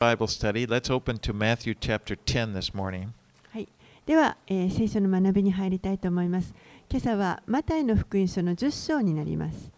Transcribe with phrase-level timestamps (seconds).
[0.00, 0.66] Bible study.
[0.66, 3.08] Let's open to Matthew chapter 10 this morning.
[3.52, 3.68] はい、
[4.06, 6.54] では、えー聖書の学びに入りたいと思います。
[6.88, 9.70] 今朝はマタイの福音書の10章になります。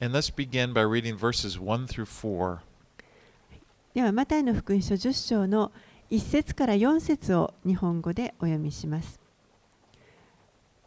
[0.00, 2.58] And let's begin by reading verses 1 through 4.
[3.94, 5.72] では、マタイの福音書10章の
[6.12, 9.18] 1節から4節を日本語でお読みします。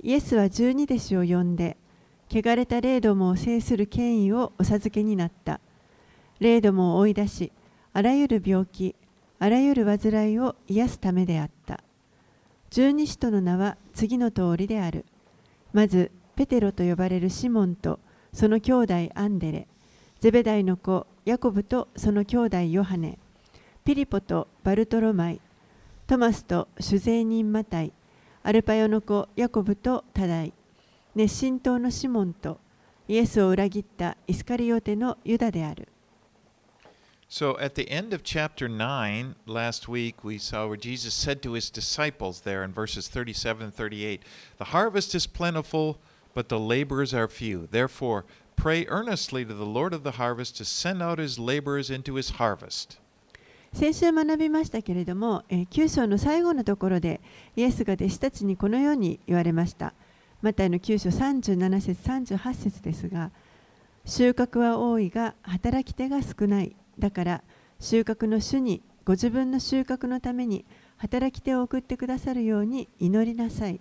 [0.02, 1.76] イエスは十二弟子を呼んで、
[2.32, 5.60] 汚れた霊どもを制する権威をお授けになった。
[6.40, 7.52] 霊どもを追い出し、
[7.98, 8.93] あらゆる病気、
[9.39, 11.81] あらゆる患いを癒すためであった。
[12.70, 15.05] 十二使徒の名は次の通りである。
[15.72, 18.02] まず、ペテロと呼ばれるシモンと
[18.34, 19.67] その兄弟アンデレ、
[20.20, 23.17] ゼベダイの子ヤコブとその兄弟ヨハネ、
[23.86, 25.39] ピリポとバルトロマイ、
[26.05, 27.94] トマスと酒税人マタイ、
[28.44, 30.52] アルパヨの子ヤコブとタダイ、
[31.16, 32.59] 熱心党のシモンと
[33.08, 35.88] イエスを裏切ったイスカリオテのユダである。
[37.35, 41.70] So at the end of chapter 9 last week, we saw where Jesus said to his
[41.70, 44.23] disciples there in verses 37 and 38
[44.58, 45.97] The harvest is plentiful,
[46.33, 47.67] but the laborers are few.
[47.69, 48.23] Therefore,
[48.55, 52.38] pray earnestly to the Lord of the harvest to send out his laborers into his
[52.39, 53.02] harvest.
[53.73, 57.20] 先週学びましたけれども、えー9章の最後のところで
[57.58, 59.94] イエスが弟子たちにこのように言われました。
[60.42, 63.31] マタイの9章37節38節ですが、
[64.05, 66.77] 収穫は多いが働き手が少ない。
[66.98, 67.44] だから
[67.80, 70.66] 収穫の主にご自分の収穫のために
[70.98, 73.80] 働き手を送ってくださるように祈りなさい。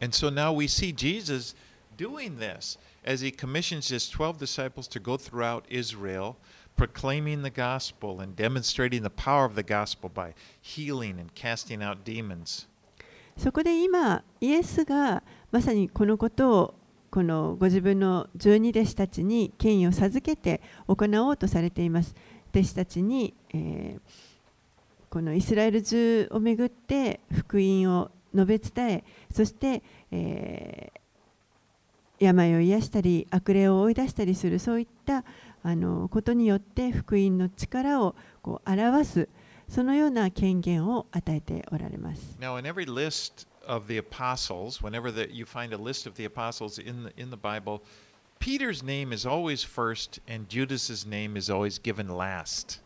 [0.00, 1.54] And so now we see Jesus
[1.96, 6.36] doing this as he commissions his 12 disciples to go throughout Israel,
[6.76, 12.04] proclaiming the gospel and demonstrating the power of the gospel by healing and casting out
[12.04, 12.66] demons.
[13.36, 16.74] そこで今、イエスがまさにこのことを
[17.10, 22.14] このご自分の十二弟子たちに権威を授けて行おうとされています。
[22.50, 24.00] 弟子たちに、えー
[25.10, 31.00] このイスラエル中をめぐって福音を述べ伝え、そして、えー
[32.20, 35.24] 病を癒したり悪霊を追い出したりするそういった
[35.62, 39.28] あのことによって福音の力をこう表す
[39.68, 42.36] そのような権限を与えておられます。
[42.38, 46.78] Now, in every list of the apostles, whenever the, you find a list of the apostles
[46.78, 47.80] in the, in the Bible,
[48.40, 52.80] Peter's name is always first and Judas's name is always given last.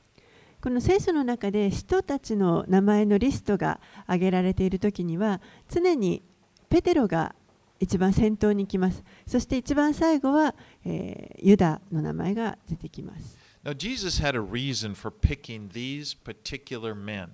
[0.61, 6.25] この聖書の中で使徒たちの名前のリストが挙げられているときには常に
[6.69, 7.37] ペテロが
[7.79, 17.29] 一番先頭に来ますそして一番最後は、えーユダの名前が出てきます Now, Jesus had a reason for picking these particular men.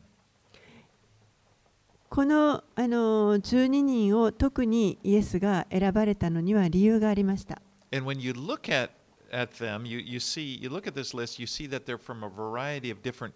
[2.11, 8.92] このあの12人を特にイエスが選ばれたのには理由がありました And when you look at,
[9.32, 12.24] at them, you, you see, you look at this list, you see that they're from
[12.24, 13.34] a variety of different,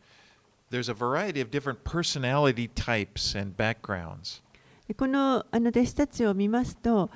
[0.69, 4.41] there's a variety of different personality types and backgrounds.
[4.87, 7.11] でこのあの弟子たちを見ますと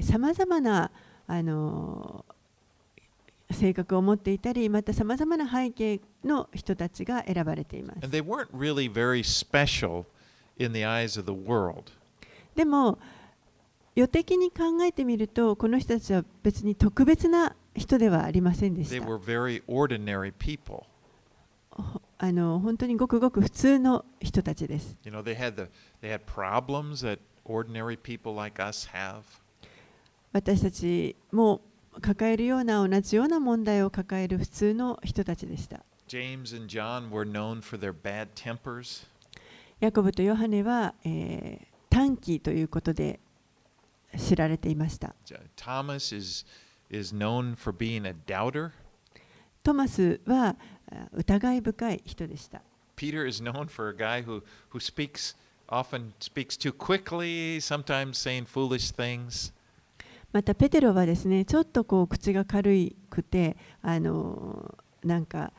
[0.00, 0.88] さまざまな
[1.26, 2.24] あの
[3.50, 10.04] 性格を持っていたりまたさまざまな背景の人たちが選ばれています And they weren't really very special
[10.58, 11.90] in the eyes of the world.
[12.54, 12.98] でも
[13.95, 18.95] 予的に考えてみると、この人たちは別に特別な人ではありませんでした。
[22.59, 24.97] 本当にごくごく普通の人たちです。
[30.31, 31.61] 私たちも
[32.01, 35.83] 抱えるような同じような問題を抱える普通の人たちでした。
[36.07, 36.55] James
[39.79, 43.19] ヤコブとヨハネは、えー、短期ということで。
[44.17, 45.15] 知られていました。
[49.63, 50.55] トマスは
[51.13, 52.61] 疑い深い人でした。
[60.55, 65.53] ペテロはですね、ちょっとこう口が軽いくて、あのなんか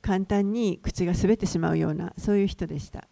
[0.00, 3.08] 簡単に口が滑ってしまうような、そういう人でした。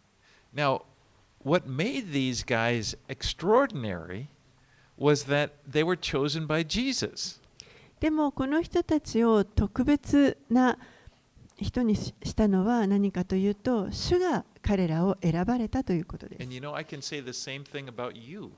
[1.46, 4.26] What made these guys extraordinary
[4.98, 7.40] was that they were chosen by Jesus.
[8.00, 10.76] でもこの人たちを特別な
[11.56, 18.50] 人にししたのは何かというと主が彼らを選ばれたということです And you know, I can say the same thing about you.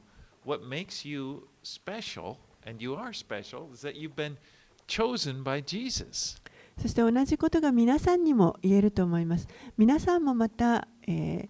[0.44, 2.37] What makes you special,
[2.67, 4.38] and you are special, is that you've been
[4.88, 6.41] chosen by Jesus.
[6.81, 9.46] そして同じことが皆さんにも言えると思います
[9.76, 11.49] 皆さんもまた、えー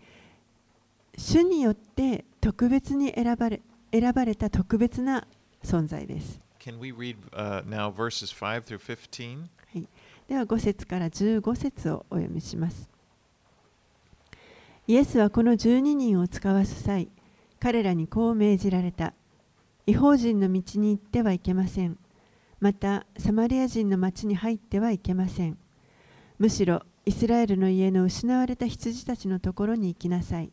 [1.19, 3.61] 主によって特別に選ばれ
[3.93, 5.27] 選ばれた特別な
[5.65, 9.49] 存在です Can we read uh, now verses 5 through 15?
[10.29, 12.91] では5節から15節をお読みします。
[14.87, 17.09] イエスはこの12人を使わす際、
[17.61, 19.15] 彼らにこう命じられた。
[19.87, 21.97] 違法人の道に行ってはいけません。
[22.61, 25.57] また、サマリア人の町に入ってはいけません。
[26.39, 30.51] むしろ、イスラエルの家の失われた羊たちのところに行きなさい。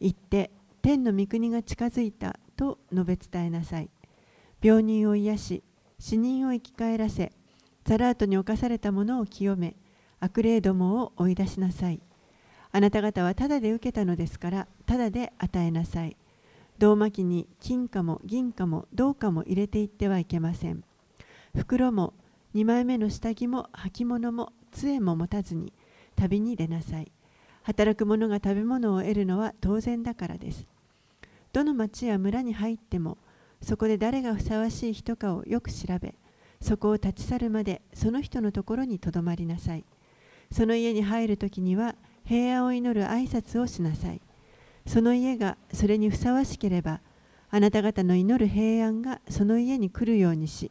[0.00, 0.50] 行って、
[0.82, 3.90] 天の御国が近づいたと述べ伝えなさい。
[4.62, 5.62] 病人を癒し、
[5.98, 7.32] 死人を生き返らせ、
[7.84, 9.76] ザラートに侵された者を清め、
[10.20, 12.00] 悪霊どもを追い出しなさい。
[12.70, 16.16] あなた方はただで受けたのですから、ただで与えなさい。
[16.78, 20.84] 胴巻きに金貨も銀貨も銅貨も入れていってはいけません。
[21.56, 22.14] 袋も
[22.54, 25.72] 2枚目の下着も履物も杖も持たずに
[26.14, 27.10] 旅に出なさい。
[27.68, 30.64] 働く者が食べ物を得るのは当然だからです。
[31.52, 33.18] どの町や村に入っても、
[33.60, 36.14] そこで誰がふさわしい人かをよく調べ、
[36.62, 39.84] そこを立ち去るまでその人のところにとどまりなさい。
[40.50, 41.94] その家に入るときには
[42.24, 44.22] 平安を祈る挨拶をしなさい。
[44.86, 47.02] その家がそれにふさわしければ、
[47.50, 50.70] あなた方の祈る平安がその家に来るようにし、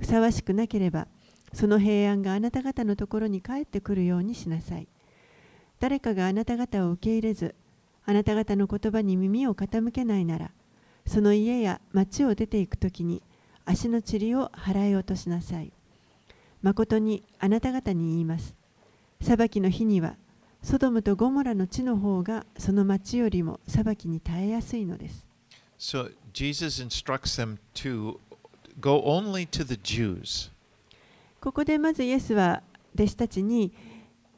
[0.00, 1.06] ふさわしくなければ、
[1.52, 4.88] その平安があなた方のところに帰ってくるようにしなさい。
[5.82, 7.56] 誰かがあなた方を受け入れず、
[8.06, 10.52] あなた方の言葉に耳を傾けないなら、
[11.08, 13.20] その家や町を出ていくときに
[13.64, 15.72] 足の塵を払い落としなさい。
[16.62, 18.54] 誠にあなた方に言います。
[19.20, 20.14] 裁きの日には、
[20.62, 25.26] ソドムとゴモラの地の方がその町よりも裁きに耐えやすいのです。
[25.80, 28.20] So Jesus instructs them to
[28.78, 30.52] go only to the Jews.
[31.40, 32.62] ここでまずイエスは
[32.94, 33.72] 弟子たちに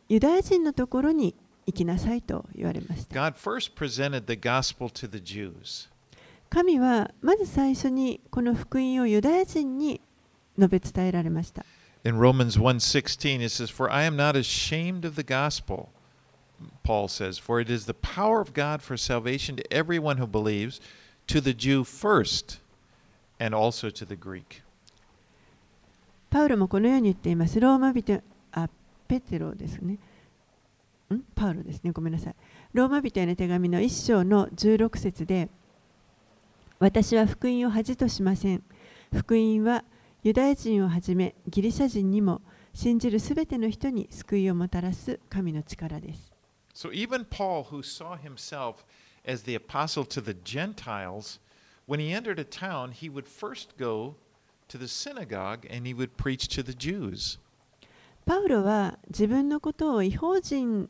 [0.08, 1.34] ユダヤ人のところに
[1.66, 3.14] 行きなさいと言われました。
[3.14, 5.88] God first presented the gospel to the Jews.
[6.50, 10.00] 神はまず最初にこの福音をユダヤ人に
[10.58, 11.64] 述べ伝えられました。
[12.04, 15.88] In Romans 1:16 it says for I am not ashamed of the gospel
[16.82, 20.80] Paul says for it is the power of God for salvation to everyone who believes
[21.28, 22.60] to the Jew first
[23.40, 24.62] and also to the Greek.
[26.30, 27.58] パウロもこのように言っています。
[27.58, 28.20] ローマ人、あ、
[29.06, 29.98] ペテロですね。
[31.12, 31.92] んパウロですね。
[31.92, 32.34] ごめんなさい。
[32.72, 35.48] ローマ人への手紙の1章の16節で、
[36.78, 38.62] 私は福音を恥としません。
[39.12, 39.84] 福音は
[40.22, 42.40] ユダヤ人をはじめギリシャ人にも
[42.72, 46.32] 信じるすべての人に救いをもたらす神の力です。
[46.74, 48.84] So even Paul who saw himself
[49.24, 51.38] as the apostle to the Gentiles
[51.86, 54.16] when he entered a town he would first go
[54.68, 57.38] to the synagogue and he would preach to the Jews.
[58.26, 60.88] パウロは自分のことを違法人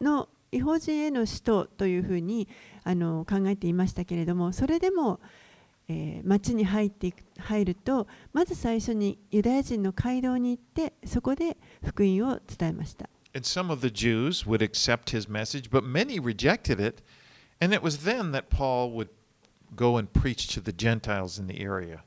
[0.00, 2.48] の違法人への使徒というふうに
[2.84, 5.20] あの考えていましたけれどもそれでも、
[5.88, 13.08] えー町に入って入るとまず最初にユダヤ人の街道に行ってそこで福音を伝えました。
[13.34, 17.02] And some of the Jews would accept his message, but many rejected it.
[17.60, 19.08] And it was then that Paul would
[19.76, 22.02] go and preach to the Gentiles in the area.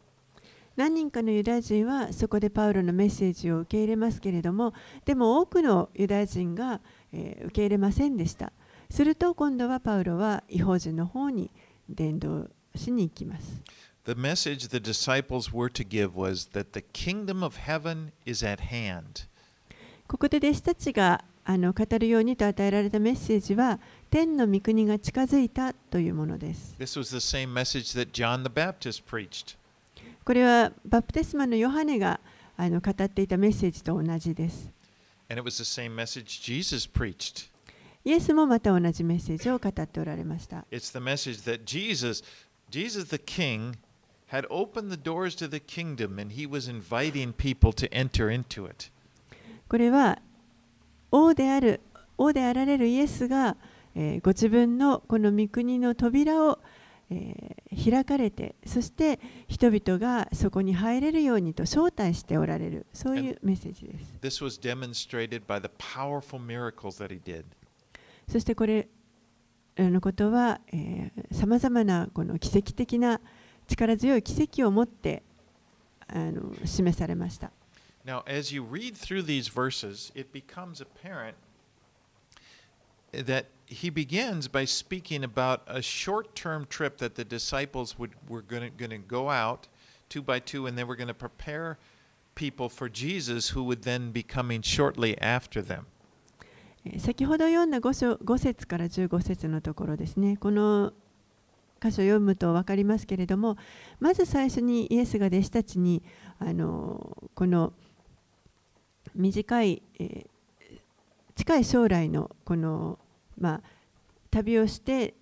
[0.75, 4.73] 何人かのユダヤ人はそこでパウロのメッセージを受け入れますけれども
[5.05, 6.79] でも多くのユダヤ人が、
[7.13, 8.51] えー受け入れませんでした
[8.89, 11.51] すると今度はパウロは違法人の方に
[11.89, 13.61] 伝道しに行きます
[14.03, 18.59] The message the disciples were to give was that the kingdom of heaven is at
[18.59, 19.27] hand.
[20.07, 26.75] ここで弟子たちがあの語るようにと与えられたメッセージは天の御国が近づいたというものです。
[26.79, 29.55] This was the same message that John the Baptist preached.
[30.23, 32.19] これはバプテスマのヨハネが
[32.57, 34.71] あの語っていたメッセージと同じです。
[38.03, 40.65] イエスもまた同じメッセージを語っておられました。
[49.67, 50.19] これは
[51.11, 51.81] 王である
[52.17, 53.57] 王であられるイエスが、
[53.95, 56.59] えー、ご自分のこの御国の扉を
[57.11, 57.55] え、
[57.91, 64.13] 開かれてそして人々がそこに入れるようにと招待しておられるそういうメッセージです。
[68.29, 68.87] そしてこれ
[69.77, 70.61] あのことは
[71.31, 73.19] さまざまなこの奇跡的な
[73.67, 75.23] 力強い奇跡を持って
[76.07, 77.51] あの示されました。
[78.05, 81.35] Now, as you read through these verses, it becomes apparent
[83.11, 88.41] that he begins by speaking about a short term trip that the disciples would, were
[88.41, 89.67] going to go out
[90.09, 91.77] two by two, and they were going to prepare
[92.35, 95.85] people for Jesus, who would then be coming shortly after them.
[96.83, 100.35] え先ほど読んだ 5, 章5節から15節のところですね。
[100.37, 100.91] この
[101.79, 103.55] 箇所を読むと分かりますけれども、
[103.99, 106.03] まず最初にイエスが弟子たちに
[106.39, 107.73] あのこの
[109.15, 110.27] 短い、えー
[111.41, 112.99] 近い将来のこの、
[113.37, 113.61] ま、
[114.29, 115.13] 旅をして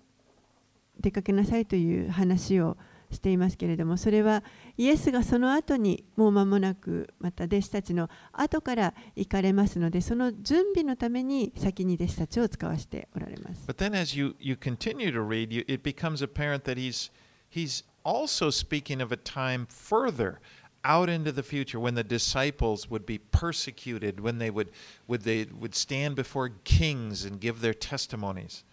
[1.00, 2.76] 出かけなさいという話を
[3.10, 4.44] していますけれどもそれは
[4.76, 13.66] イエスがその後にもう間もなくまた弟子たちの後から行かれますのでその準備のために先に弟子たちを使わしておられます。
[13.66, 19.16] But then as you, continue to read, it becomes apparent that he's also speaking of a
[19.16, 20.38] time further.
[20.84, 24.68] Out into the future when the disciples would be persecuted, when they would,
[25.06, 28.64] would, they would stand before kings and give their testimonies.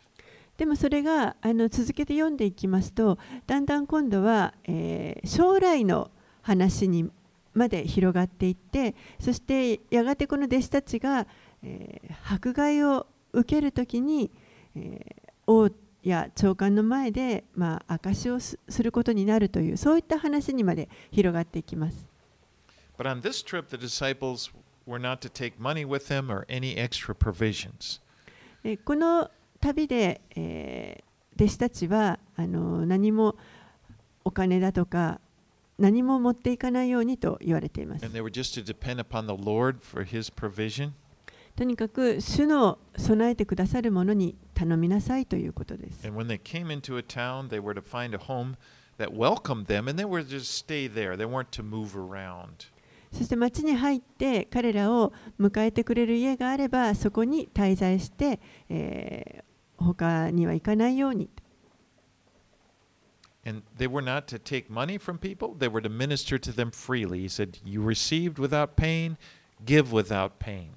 [0.57, 6.09] でもそれがあの続けて読んでいきますとだんだん今度は、えー将来の
[6.41, 7.11] 話に
[7.53, 11.27] まで広がっていってそしてやがてこの弟子たちが、
[11.63, 14.31] えー迫害を受けるときに、
[14.75, 15.69] えー王
[16.07, 22.05] や長官の前で、まあ、証しをすすることになるというそういった話にまで広がっていきます。
[22.97, 24.51] But on this trip, the disciples
[24.87, 28.01] were not to take money with them or any extra provisions.
[28.63, 33.35] えーこの旅で、えー弟子たちはあの何も
[34.25, 35.21] お金だとか
[35.77, 38.17] 何も持っていかないようにと言われています And。
[38.17, 40.93] they were just to depend upon the Lord for his provision.
[41.57, 46.07] とにかく主の備えてくださるものに頼みなさいということです。
[46.07, 48.55] And when they came into a town, they were to find a home
[48.99, 51.17] that welcomed them, and they were to just stay there.
[51.17, 52.71] They weren't to move around.
[53.11, 59.47] そして町に入って彼らを迎えてくれる家があればそこに滞在して、えー
[59.77, 61.29] 他には行かないように
[63.45, 66.69] And they were not to take money from people, they were to minister to them
[66.69, 67.21] freely.
[67.21, 69.17] He said, You received without pain,
[69.63, 70.71] give without pain.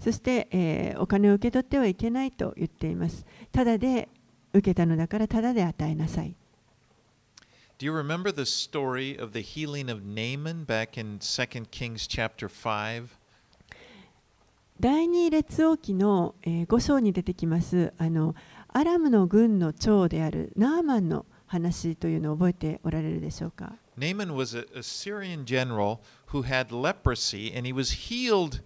[0.00, 3.24] そして、えー、お金を受け取ってはいけないと言っています。
[3.52, 4.08] ただで
[4.52, 6.34] 受けたのだからただで与えなさい。
[7.78, 13.08] Do you remember the story of the healing of Naaman back in 2 Kings chapter 5?
[14.80, 18.34] 第二列王記の、えー、5章に出てきますあの
[18.68, 23.72] アラムの軍の長であるナーマンの話というのを覚えておられるでしょうか？
[23.96, 24.46] ナーマンは、ア
[24.82, 25.98] シリアン general
[26.28, 28.62] who had leprosy and he was healed、uh,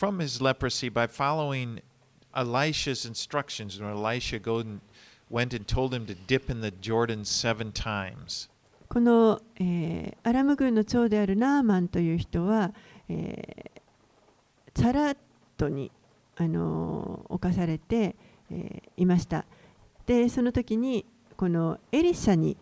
[0.00, 1.78] from his leprosy by following
[2.34, 3.78] Elisha's instructions.
[3.78, 4.80] When Elisha go and,
[5.28, 8.48] went and told him to dip in the Jordan seven times.
[8.88, 12.72] この、えーアラム軍の長であるナーマンという人は、
[13.10, 13.80] えー
[14.72, 15.16] チャラッ
[15.58, 15.92] トに、
[16.36, 18.16] あのー侵されて、
[18.50, 19.44] えーいました
[20.06, 21.04] でその時に
[21.36, 22.56] このエリシャに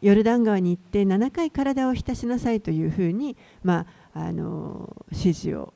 [0.00, 5.72] ヨルダン川に行って7回体を浸しなさいというふうに、まああのー指示を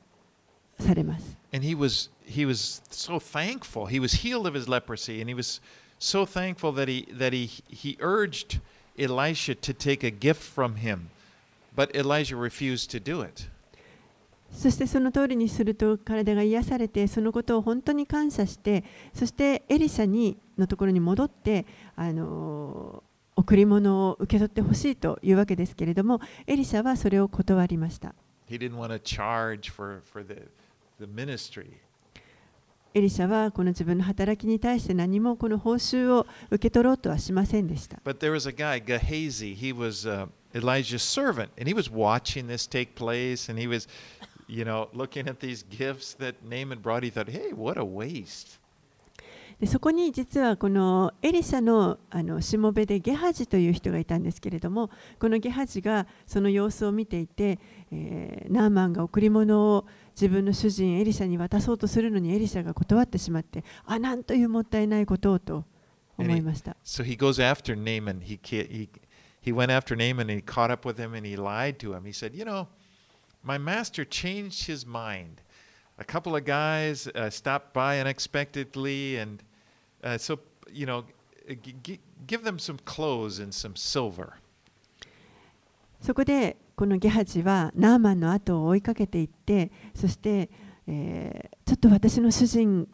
[0.79, 1.37] されます。
[1.53, 3.87] And he was he was so thankful.
[3.87, 5.61] He was healed of his leprosy, and he was
[5.99, 8.59] so thankful that he that he he urged
[8.97, 11.09] Elisha to take a gift from him,
[11.75, 13.49] but Elijah refused to do it.
[14.51, 21.65] そしてその通りにすると体が癒されてそのことを本当に感謝してそしてエリシャにのところに戻って
[21.95, 23.03] あの
[23.35, 28.15] 贈り物を受け取ってほしいというわけですけれどもエリシャはそれを断りました
[28.49, 30.47] He didn't want to charge for for the
[31.00, 31.66] the ministry.
[32.94, 39.54] エリシャはこの自分の働きに対して何もこの報酬を受け取ろうとはしませんでした But there was a guy, Gehazi.
[39.54, 43.88] He was uh, Elijah's servant, and he was watching this take place, and he was,
[44.46, 47.02] you know, looking at these gifts that Naaman brought.
[47.02, 48.58] He thought, "Hey, what a waste!"
[49.59, 57.59] でそこに実はこのエリシャのあのしもべでゲハジという人がいたんですけれどもこのゲハジがその様子を見ていて、
[57.91, 59.85] えーナーマンが贈り物を
[60.15, 65.63] 自分の主人エリシャに渡そうとするのにエリシャが断ってしまってあなんというもったいないことをと
[66.17, 68.21] 思いました So he goes after Naaman.
[68.21, 68.89] He he
[69.41, 72.05] he went after Naaman, and he caught up with him, and he lied to him.
[72.05, 72.67] He said, "You know,
[73.43, 75.41] my master changed his mind.
[75.99, 79.43] A couple of guys uh, stopped by unexpectedly, and
[80.03, 80.39] uh, so
[80.71, 81.03] you know,
[81.63, 84.33] g- g- give them some clothes and some silver."
[86.01, 90.49] そこでこのゲハジはナーマンの後を追いかけていってそして、
[90.87, 92.87] えーちょっと私の主人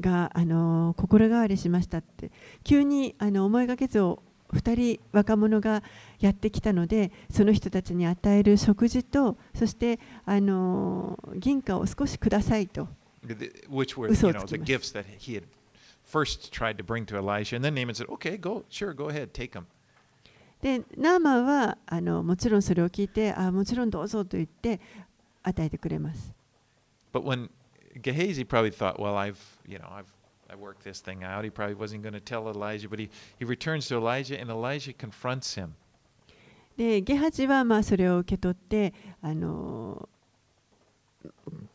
[0.00, 2.30] が、あのー心変わりしましたって
[2.64, 4.22] 急にあの思いがけずを
[4.52, 5.82] 2人若者が
[6.20, 12.88] やってきたのでその人たちに与える食事とそしてあの銀貨を少しくださいと
[19.60, 19.66] ま。
[20.62, 24.80] で、ナーマはあのもちろんそれを聞いてあもちろんどうぞと言って
[25.42, 26.32] 与えてくれます。
[30.49, 33.87] I worked this thing out," he probably wasn't going to tell Elijah, but he he returns
[33.87, 35.73] to Elijah, and Elijah confronts him.
[36.77, 40.09] でゲハジはまあそれを受け取ってあの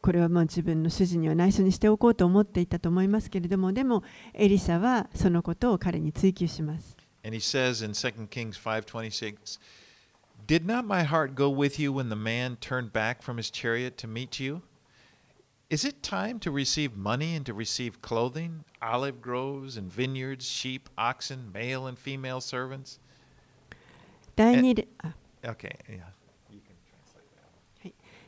[0.00, 4.02] これはもう自分の主人には内緒にしておこうと思っていたと思いますけれどもでも
[4.34, 9.58] エリシャはそのことを彼に追求します And he says in 2 Kings 5:26,
[10.46, 13.96] "Did not my heart go with you when the man turned back from his chariot
[13.96, 14.62] to meet you?
[15.71, 20.89] Is it time to receive money and to receive clothing, olive groves and vineyards, sheep,
[20.97, 22.99] oxen, male and female servants?"
[24.35, 24.75] 第二
[25.43, 26.11] Okay, yeah.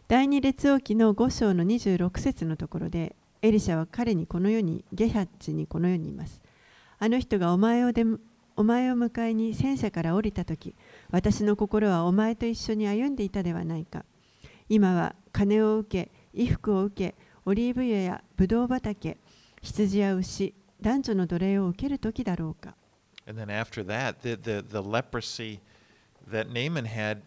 [0.08, 6.40] 第二列王記の5章の26節のところでエリシャは彼にこのようにゲハッチにこのように言います
[7.00, 8.06] あの人がお前をで
[8.56, 10.76] お前を迎えに戦車から降りた時
[11.12, 14.06] 私の心はお前と一緒に歩んでいたではないか
[14.70, 19.18] 今は金を受け衣服を受けオリーブ油やブドウ畑
[19.62, 22.76] 羊や牛男女の奴隷を受ける時だろうか
[23.26, 25.60] And then after that, the, the, the leprosy
[26.30, 27.22] that Naaman had,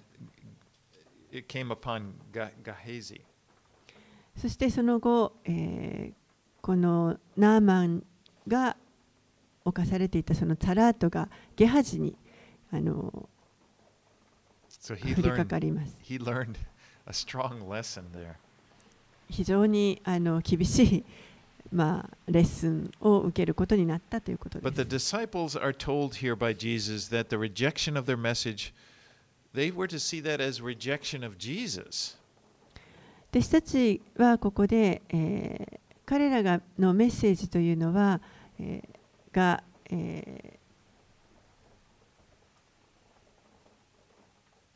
[1.32, 3.22] it came upon Gehazi.
[4.36, 6.26] そしてその後、えー
[6.66, 8.02] このナーマン
[8.48, 8.76] が
[9.64, 12.16] 犯されていたそのツァラートがゲハジに
[12.72, 13.28] あの
[14.68, 15.96] So 降りかかります。
[16.02, 16.56] he learned
[17.06, 18.34] a strong lesson there.
[19.28, 21.04] 非常にあの厳しい、
[21.72, 24.64] まあ、レッスンを受けることになったということです。
[33.48, 38.20] たちはここで、えー、彼らがのメッセージというのは、
[38.58, 40.58] えー、が、え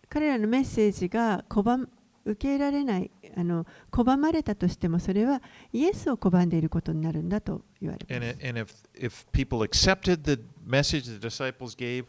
[0.02, 1.86] ー、彼らのメッセージが拒
[2.24, 12.04] 受け入れられないあの拒まれたとしてもそれはイエスを拒んでいることになるんだと言われ And, ます it, and if, if people accepted the message the disciples gave,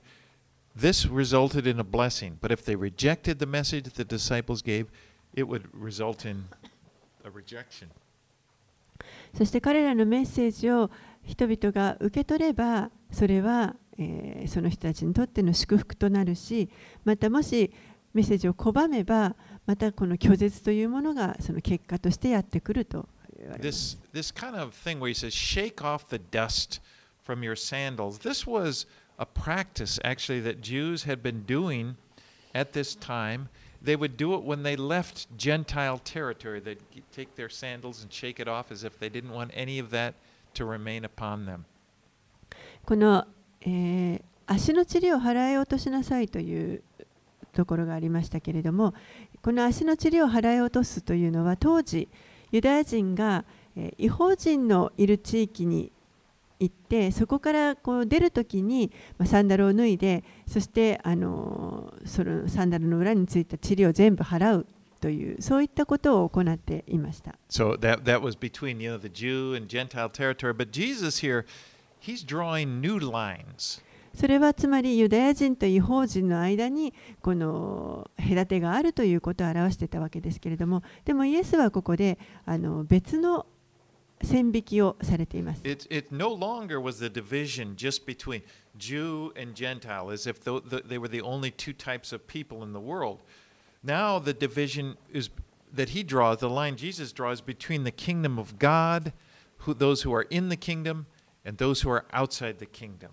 [0.76, 2.38] this resulted in a blessing.
[2.42, 4.88] But if they rejected the message the disciples gave,
[5.36, 6.46] it would result in
[7.24, 7.90] a rejection.
[9.36, 10.92] そして彼らのメッセージを
[11.24, 16.70] 人々が受け取ればそれは、えーその人たちにとっての祝福となるし
[17.06, 17.72] またもし
[18.14, 26.82] メッセージを拒めばまたこの拒絶というものがその結果としてやってくると言われます This, this kind of thing where he says, shake off the dust
[27.24, 28.86] from your sandals, this was
[29.18, 31.96] a practice actually that Jews had been doing
[32.54, 33.50] at this time.
[33.84, 36.60] They would do it when they left Gentile territory.
[36.60, 36.80] They'd
[37.12, 40.14] take their sandals and shake it off as if they didn't want any of that
[40.56, 41.66] to remain upon them.
[42.86, 43.26] この、
[43.62, 46.84] えー足の塵を払い落としなさいという
[47.54, 48.94] ところがありましたけれども
[49.42, 52.08] この足の塵を払い落とすというのは当時
[52.52, 55.92] ユダヤ人が、えー違法人のいる地域に
[56.62, 64.68] 行ってそこからこう出るときに、ま、サンダルを脱いでそして、あのそのサンダルの裏についた塵を全部払う
[65.00, 67.36] というそういったことを行っていました。
[67.50, 70.54] So that, that was between you know, the Jew and Gentile territory.
[70.54, 71.46] But Jesus here,
[72.00, 73.82] he's drawing new lines.
[74.14, 83.46] それはつまりユダヤ人と違法人の間にこの隔てがあるということを表していたわけですけれどもでもイエスはここであの別の
[84.24, 85.62] 線引きをされています。
[85.64, 88.44] It, it no longer was the division just between
[88.78, 92.64] Jew and Gentile, as if tho- th- they were the only two types of people
[92.64, 93.20] in the world.
[93.84, 95.30] Now the division is
[95.74, 99.14] that he draws, the line Jesus draws between the kingdom of God,
[99.60, 101.08] who, those who are in the kingdom,
[101.44, 103.12] and those who are outside the kingdom.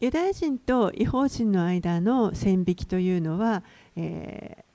[0.00, 3.62] ユダヤ人と違法人の間の線引きというのは、
[3.96, 4.68] えー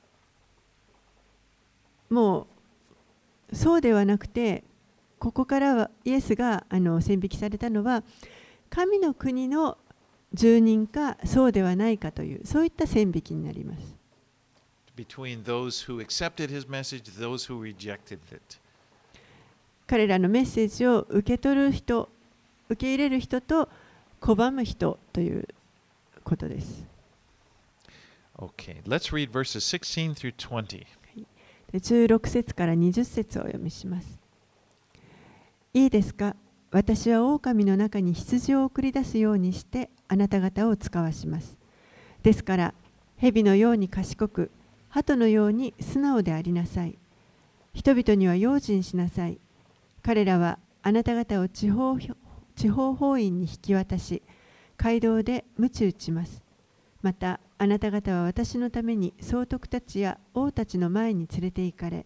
[2.13, 2.45] も
[3.51, 4.63] うそうではなくて
[5.17, 8.03] ここからはイエスがあの線引きされたのは
[8.69, 9.79] 神の国の
[10.31, 13.95] 住人かそうではないかというそういった線引きになります。
[14.95, 18.59] Between those who accepted his message, those who rejected it.
[19.87, 22.09] 彼らのメッセージを受け取る人
[22.69, 23.69] 受け入れる人と
[24.23, 25.45] 拒む人という
[26.23, 26.85] ことです。
[28.37, 30.85] Okay, let's read verses 16 through 20.
[31.73, 34.17] で16節から20節をお読みします。
[35.73, 36.37] いいですか？
[36.71, 41.57] 私は狼の中に羊を送り出すようにしてあなた方を使わします。
[42.21, 42.73] ですから、
[43.17, 44.51] 蛇のように賢く、
[44.87, 46.97] 鳩のように素直でありなさい。
[47.73, 49.37] 人々には用心しなさい。
[50.01, 51.97] 彼らはあなた方を地方
[52.55, 54.21] 地方法院に引き渡し、
[54.77, 56.43] 街道で鞭打ちます。
[57.01, 62.05] またあなた方は私のために総督たちや王たちの前に連れて行かれ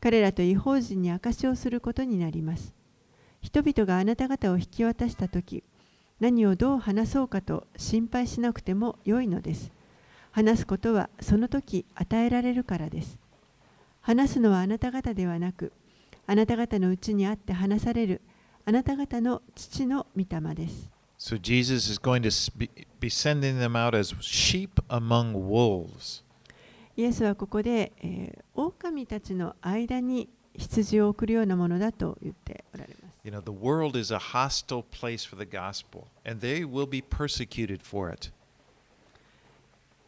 [0.00, 2.74] 彼らと違法人に証しをすることになります。
[3.40, 5.62] 人々があなた方を引き渡した時
[6.20, 9.72] 何をどう話そうかと心配しなくても良いのです。
[10.32, 13.18] 話すことはその時与えられるからです。
[14.00, 15.72] 話すのはあなた方ではなく、
[16.26, 18.20] あなた方のうちにあって話される
[18.64, 20.90] あなた方の父の御霊です。
[21.18, 22.70] So Jesus is going to be,
[23.00, 26.22] be sending them out as sheep among wolves.
[26.96, 33.12] イエスはここで、えー、狼たちの間に羊を送るようなものだと言っておられます。
[33.24, 37.80] You know, the world is a hostile place for the gospel, and they will be persecuted
[37.82, 38.32] for it.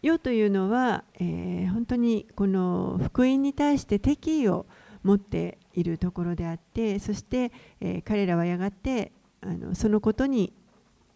[0.02, 4.66] 世というのは、えー本当にこの福音に対して敵意を
[5.04, 10.52] 持っているところであってそして、えー彼らはやがてあのそのことに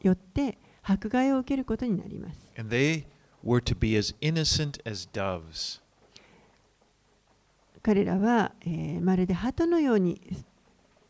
[0.02, 2.38] よって迫害を受けることになります。
[2.58, 3.04] And they
[3.44, 5.80] were to be as innocent as doves.
[7.82, 10.20] 彼らは、えーまるで鳩のように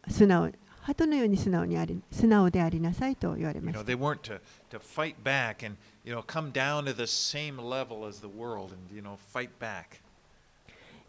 [0.09, 0.51] 素直
[0.83, 3.99] 鳩のように素直にあり素直でありなさいと言われ You ま know, した they。
[3.99, 8.27] weren't to, to fight back and, you know, come down to the same level as the
[8.29, 10.01] world and, you know, fight back.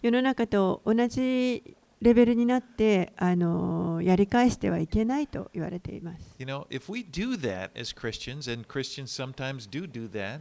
[0.02, 6.36] 世の中と同じレベルになってあのやり返してはいけないと言われています。
[6.38, 10.40] You know, if we do that as Christians, and Christians sometimes do do that,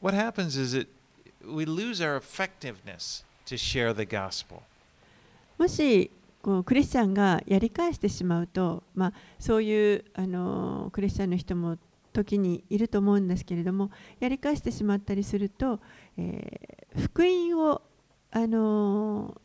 [0.00, 0.88] what happens is that
[1.44, 4.62] we lose our effectiveness to share the gospel.
[5.58, 11.76] もしこうクリスチャンがやり返してしまうと、まあ、そういうあのクリスチャンの人も
[12.12, 15.80] 時にいると思うんですけれどもやり返してしまったりすると、
[16.16, 17.82] えー福音を
[18.30, 19.40] あの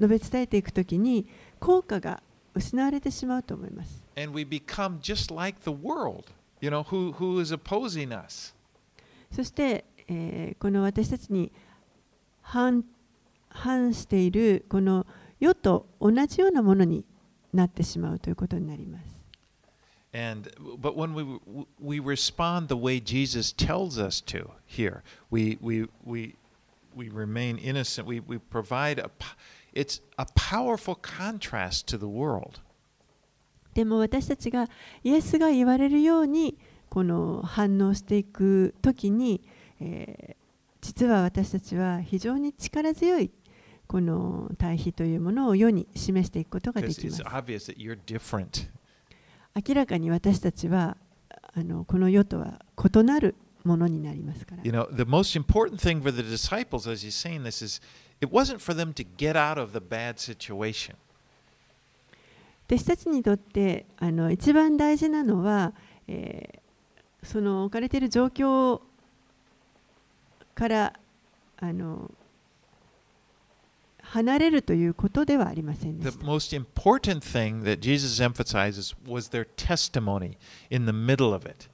[0.00, 1.26] 述べ伝えていくときに
[1.60, 2.22] 効果が
[2.54, 4.02] 失われてしまうと思います。
[4.16, 6.24] And we become just like the world,
[6.60, 8.54] you know, who, who is opposing us.
[9.32, 11.50] そして、えーこの私たちに
[12.42, 12.84] 反
[13.48, 15.06] 反しているこの
[15.40, 17.04] 世と同じようなものに
[17.52, 19.14] なってしまうということになります。
[20.12, 20.48] And
[20.80, 21.24] but when we
[21.80, 26.36] we respond the way Jesus tells us to here, we we we
[26.94, 28.06] we remain innocent.
[28.06, 29.10] We, provide a,
[30.34, 32.60] powerful contrast to the world.
[33.74, 34.68] でも私たちが
[35.02, 36.56] イエスが言われるように
[36.88, 39.42] この反応していくときに、
[39.80, 40.36] え、
[40.80, 43.32] 実は私たちは非常に力強い
[43.88, 47.22] この対比というものを世に示していくことができます
[49.66, 50.96] 明らかに私たちは
[51.56, 54.70] あのこの世とは異なるものになりますから You。
[54.72, 57.80] know, the most important thing for the disciples as he's saying this is
[58.20, 60.94] it wasn't for them to get out of the bad situation.
[62.68, 65.72] 弟子たちにとってあの一番大事なのは、
[66.08, 66.64] えー
[67.24, 68.82] その置かれている状況
[70.54, 70.92] から
[71.56, 72.10] あの
[74.02, 76.26] 離れるということではありませんで The した。
[76.26, 80.36] most important thing that Jesus emphasizes was their testimony
[80.70, 81.70] in the middle of it.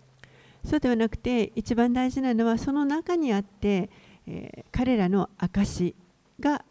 [0.64, 3.90] そうではなくて一番大事なのはその中にあって、
[4.26, 5.94] えー彼らの証
[6.38, 6.64] が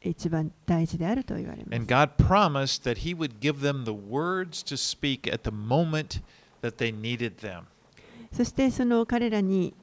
[0.00, 1.88] 一番大事であると言われま And す。
[1.88, 6.20] God promised that He would give them the words to speak at the moment
[6.62, 7.64] that they needed them.
[8.32, 9.74] そしてその彼らに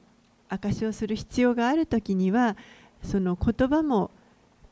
[0.48, 2.56] 証しをする必要があるときには
[3.02, 4.10] その言葉も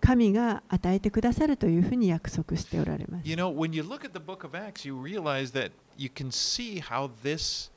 [0.01, 3.29] 神が与えてくださるというふうに約束しておられます。
[3.29, 6.81] You know, when you look at the book of Acts, you realize that you can see
[6.81, 7.71] how this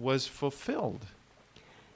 [0.00, 0.98] was fulfilled.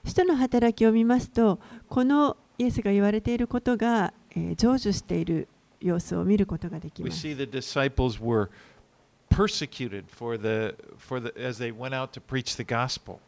[0.04, 5.48] 使徒の働きを見ますとこのイエスが言われていることが、えー成就している
[5.80, 7.26] 様子を見ることができ We ます。
[7.26, 8.48] see the disciples were
[9.30, 13.18] persecuted for the, for the, as they went out to preach the gospel.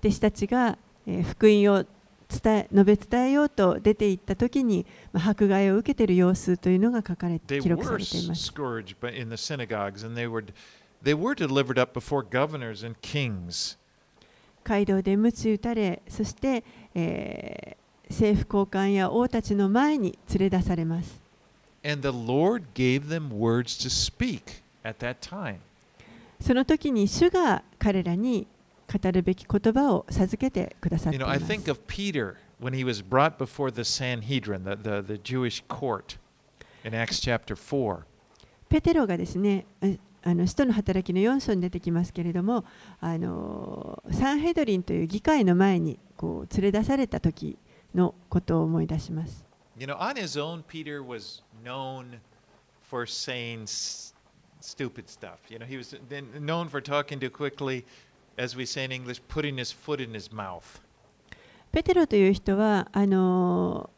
[0.00, 0.76] 弟子たちが、
[1.06, 1.84] えー福音を
[2.28, 8.50] 伝え述べ伝えようと出て行った時に、まあ、迫害を受けている様子というのが書かれ They 記録さ were れています。
[8.50, 10.44] scourged by, in the synagogues, and they were,
[11.02, 13.76] they were delivered up before governors and kings.
[14.64, 21.20] 街道で鞭打たれそして、えー政府高官や王たちの前に連れ出されます。
[21.82, 25.56] And the Lord gave them words to speak at that time.
[26.40, 28.46] その時に主が彼らに
[28.92, 31.46] 語るべき言葉を授けてくださって You い know, ま I す。
[31.46, 36.18] think of Peter when he was brought before the Sanhedrin, the, the, the Jewish court,
[36.84, 38.02] in Acts chapter 4.
[38.68, 39.64] ペテロがですね、
[40.24, 42.64] ああの使徒の働きの4章に出てきますけれども、
[43.00, 47.58] あのサンヘドリンという議会の前にこう連れ出された時
[47.94, 49.44] のことを思い出します。
[49.76, 52.20] You know, on his own, Peter was known
[52.88, 53.66] for saying
[54.60, 55.38] stupid stuff.
[55.48, 55.96] You know, he was
[56.40, 57.84] known for talking too quickly,
[58.38, 60.80] as we say in English, putting his foot in his mouth.
[61.70, 63.90] ペテロという人はあの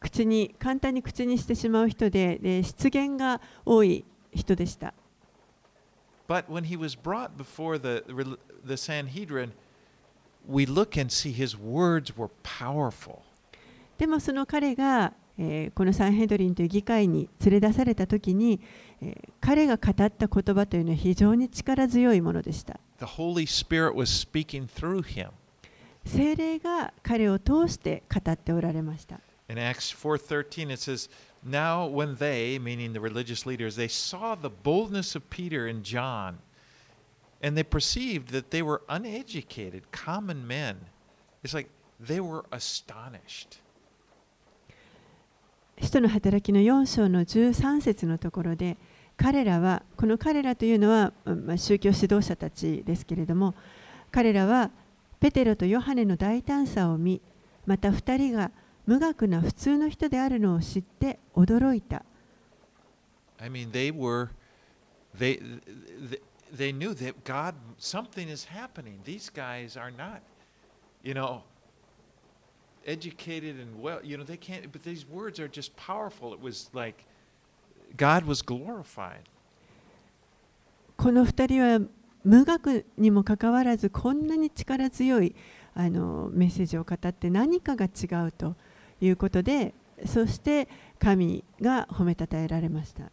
[0.00, 4.94] 口に簡単に口にしてしまう人でで失言が多い人でした。
[6.28, 8.04] But when he was brought before the,
[8.64, 9.52] the Sanhedrin,
[10.46, 13.20] we look and see his words were powerful.
[13.96, 18.60] でもその彼が、えーこのサンヘドリンという議会に連れ出された時に、
[19.00, 22.78] えー彼が語った言葉というのは非常に力強いものでした。
[22.98, 25.30] The Holy Spirit was speaking through him.
[26.04, 29.20] 聖霊が彼を通して語っておられました。
[29.48, 31.10] In Acts 4:13 it says,
[31.48, 36.38] "Now when they, meaning the religious leaders, they saw the boldness of Peter and John,
[37.42, 40.76] and they perceived that they were uneducated, common men."
[41.42, 43.60] It's like they were astonished.
[45.80, 48.76] 使徒の働きの4章の13節のところで
[49.16, 53.54] 彼らはこの彼らというのは、まあ、宗教指導者たちですけれども
[54.10, 54.70] 彼らは
[55.20, 57.20] ペテロとヨハネの大胆さを見
[57.66, 58.50] また2人が
[58.88, 62.06] 無学な普通の人であるのを知って驚いた
[63.38, 64.30] I mean, they were
[65.14, 65.38] they
[66.10, 66.20] they,
[66.50, 68.98] they knew that God something is happening.
[69.04, 70.22] These guys are not,
[71.02, 71.42] you know,
[72.86, 76.32] educated and well, you know, they can't but these words are just powerful.
[76.32, 77.04] It was like
[77.94, 79.28] God was glorified.
[80.96, 81.90] この2人は
[82.24, 85.36] 無学にもかかわらずこんなに力強い
[85.74, 88.56] あのメッセージを語って何かが違うと
[89.00, 89.74] いうことで
[90.06, 93.10] そして神が褒めたたえられました。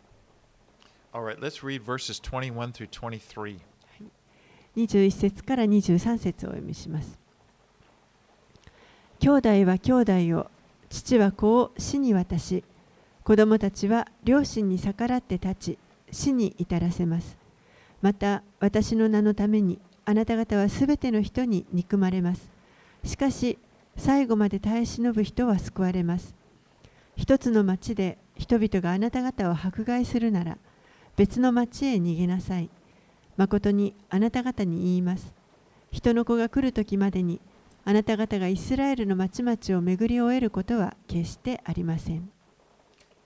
[1.13, 3.59] All right, let's read verses 21 through 23.
[4.75, 7.17] 21節から23節をお読みします。
[9.19, 10.51] 兄弟は兄弟を、
[10.89, 12.63] 父は子を死に渡し、
[13.23, 15.79] 子供たちは両親に逆らって立ち、
[16.11, 17.37] 死に至らせます。
[18.01, 22.51] また私の名のためにあなた方はすべての人に憎まれます。
[23.03, 23.57] しかし
[23.97, 26.35] 最後まで耐え忍ぶ人は救われます。
[27.15, 30.57] 一つの町で人々があなた方を迫害するなら
[31.15, 32.69] 別の町へ逃げなさい。
[33.37, 35.33] 誠にあなた方に言います。
[35.91, 37.39] 人の子が来る時までに
[37.85, 42.29] あなた方がイスラエルの町々を巡り終えることは決してありません。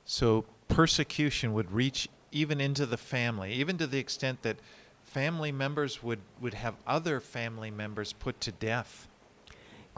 [0.05, 4.57] So persecution would reach even into the family, even to the extent that
[5.03, 9.08] family members would, would have other family members put to death.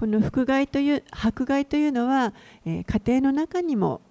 [0.01, 2.33] この迫害という迫害というのは、
[2.65, 4.01] えー家庭の中にも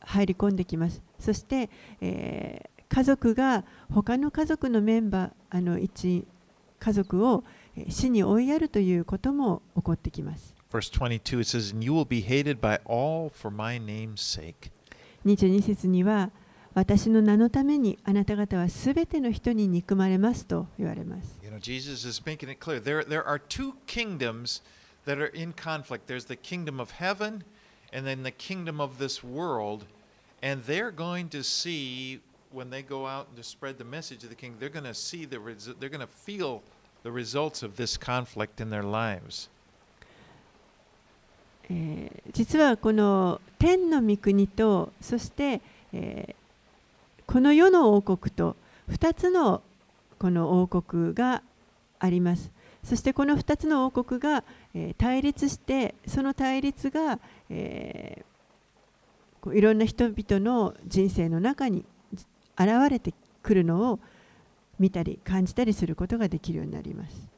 [0.00, 1.04] 入り込んできます。
[1.20, 6.26] そして、えー家族が他の家族のメンバーあの一
[6.80, 7.44] 家族を
[7.76, 10.52] えー死に追いやるということも起こってきます。
[10.72, 14.72] Verse 22 it says, And you will be hated by all for my name's sake.
[15.24, 16.32] 22節には
[16.74, 21.38] 私の名のためにあなた方はすべての人に憎まれますと言われます。
[21.44, 22.82] You know, Jesus is making it clear.
[22.82, 24.60] There, there are two kingdoms
[25.10, 26.06] that are in conflict.
[26.06, 27.42] There's the kingdom of heaven
[27.92, 29.84] and then the kingdom of this world.
[30.40, 32.20] And they're going to see,
[32.52, 34.94] when they go out and to spread the message of the king, they're going to
[34.94, 36.62] see the resu- they're going to feel
[37.02, 39.48] the results of this conflict in their lives.
[41.68, 45.60] えー実はこの天の御国とそして、
[45.92, 46.34] えー
[47.26, 48.56] この世の王国と
[48.90, 49.62] 2つの
[50.18, 51.42] この王国が
[52.00, 52.50] あります
[52.84, 54.42] そしてこの2つの王国が、
[54.74, 58.30] え対立してその対立が、えー
[59.40, 61.84] こういろんな人々の人生の中に
[62.58, 64.00] 現れてくるのを
[64.78, 67.28] 見たり感じたりすることができるようになります。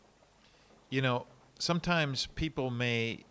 [0.90, 1.24] You know,
[1.58, 3.24] sometimes people may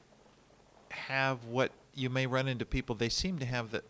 [1.10, 3.84] have what you may run into people, they seem to have the,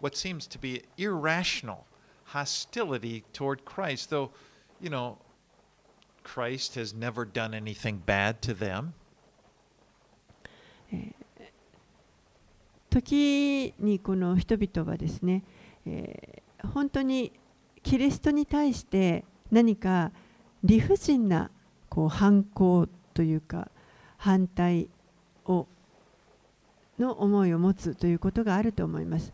[0.00, 1.84] what seems to be irrational
[2.26, 4.30] hostility toward Christ, though,
[4.80, 5.18] you know,
[6.22, 8.94] Christ has never done anything bad to them.
[12.90, 15.44] 時にこの人々はですね、
[15.86, 16.42] え
[16.74, 17.32] 本当に
[17.82, 20.10] キリストに対して何か
[20.62, 21.50] 理不尽な
[21.88, 23.68] こう反抗というか
[24.18, 24.88] 反対
[25.46, 25.66] を
[26.98, 29.32] の思いを持つということがあると思います。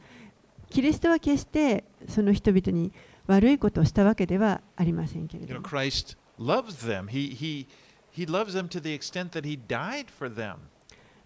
[0.70, 2.92] キリストは決してその人々に
[3.26, 7.08] 悪いことをしたわけではありませんけれ You ど know, も Christ loves them.
[7.08, 7.66] He, he,
[8.12, 10.56] he loves them to the extent that he died for them.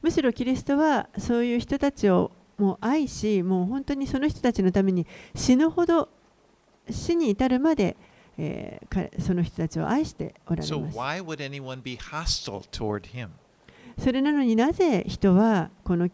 [0.03, 6.09] むしろキリストはそういう人たちをもう愛しもう本当にその人たちのために死ぬほど
[6.91, 7.97] 死に至るまで、
[8.39, 13.29] えー彼その人たちを愛しておられます why would anyone be hostile toward him?
[13.99, 16.09] それなのになぜ人はこの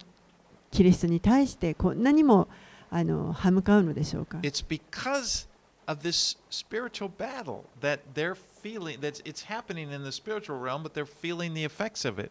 [0.70, 2.48] キリストに対してこんなにも
[2.90, 5.48] あの歯向かうのでしょうか It's because
[5.86, 10.92] of this spiritual battle that they're feeling that it's happening in the spiritual realm, but
[10.94, 12.30] they're feeling the effects of it.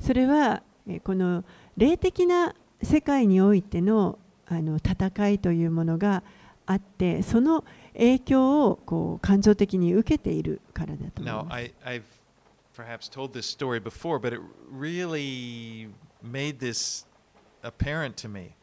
[0.00, 1.44] それはえこの
[1.76, 6.22] 霊的な世界においてのあの戦いというものが
[6.66, 11.54] あってその影響をこう感情的に受けているからだと思い Now, ます。
[11.54, 12.02] I, I've
[12.76, 15.88] perhaps told this story before, but it really
[16.22, 17.06] made this
[17.62, 18.56] apparent to me.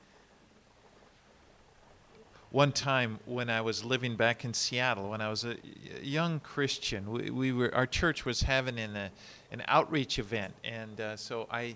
[2.54, 5.58] one time when I was living back in Seattle, when I was a
[6.04, 9.12] young Christian, we, we were our church was having an, a,
[9.53, 11.75] an outreach event, and uh, so I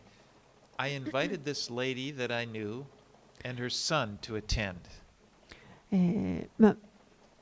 [0.77, 2.85] I invited this lady that I knew
[3.45, 4.75] and her son to attend.
[5.91, 6.75] えーまあ、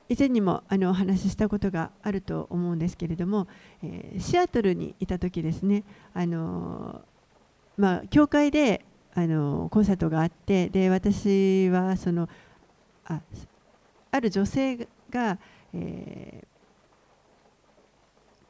[0.08, 3.48] 以前にもあのお話ししたことがあると思うんですけれども、
[3.82, 5.82] えーシアトルにいた時ですね、
[6.14, 12.28] あのーまあ、教会で、あのーコンサートがあってで私はその
[13.06, 13.20] あ
[14.10, 15.38] ある女性が、
[15.72, 16.46] えー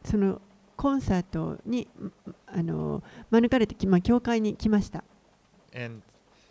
[0.04, 0.40] その
[0.76, 1.88] コンサートに
[2.46, 5.02] あのー免れてき、まあ、教会に来ました。
[5.74, 6.02] And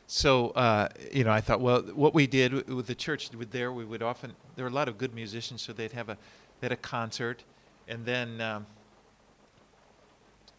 [0.07, 3.85] so, uh, you know, I thought, well, what we did with the church there, we
[3.85, 6.17] would often there were a lot of good musicians, so they'd have a
[6.61, 7.43] they had a concert,
[7.88, 8.65] and then um,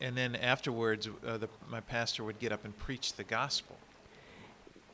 [0.00, 3.76] and then afterwards, uh, the, my pastor would get up and preach the gospel.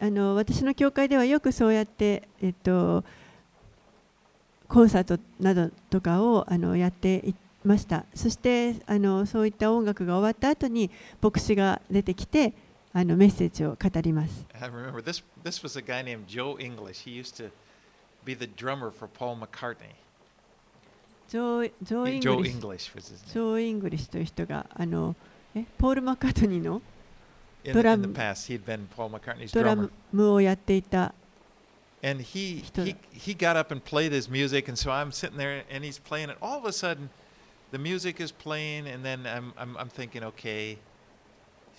[0.01, 3.05] あの私の教会ではよくそうやって、えっと、
[4.67, 12.53] コンサートなどとかをあのやっていましたそしてあのそういった音楽が終わった後に牧師が出てきて
[12.93, 17.05] あのメッセージを語ります I remember this this was a guy named Joe English.
[17.05, 17.51] He used to
[18.25, 19.95] be the drummer for Paul McCartney.
[21.29, 25.17] ジョージョー・イングリッシュジ.ョー・イングリッシュという人があの
[25.55, 26.83] えポール・マッカートニーの
[27.65, 29.77] In, in the past, he'd been Paul McCartney's ドラ.
[30.13, 31.15] ムをやっていた
[32.05, 35.65] And he, he he got up and played his music, and so I'm sitting there
[35.71, 36.37] and he's playing it.
[36.43, 37.09] All of a sudden,
[37.72, 40.78] the music is playing, and then I'm I'm, I'm thinking, okay,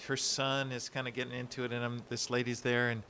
[0.07, 3.03] her son is kind of getting into it, and I'm this lady's there, and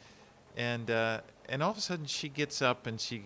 [0.57, 3.23] and uh, and all of a sudden she gets up and she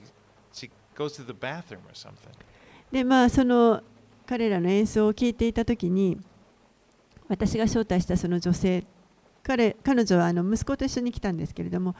[0.53, 2.33] she goes to the bathroom or something.
[2.91, 3.83] でまあその
[4.27, 6.21] 彼らの演奏を聴いていた時に
[7.29, 8.85] 私が招待したその女性
[9.43, 11.97] 彼彼女はあの息子と一緒に来たんですけれども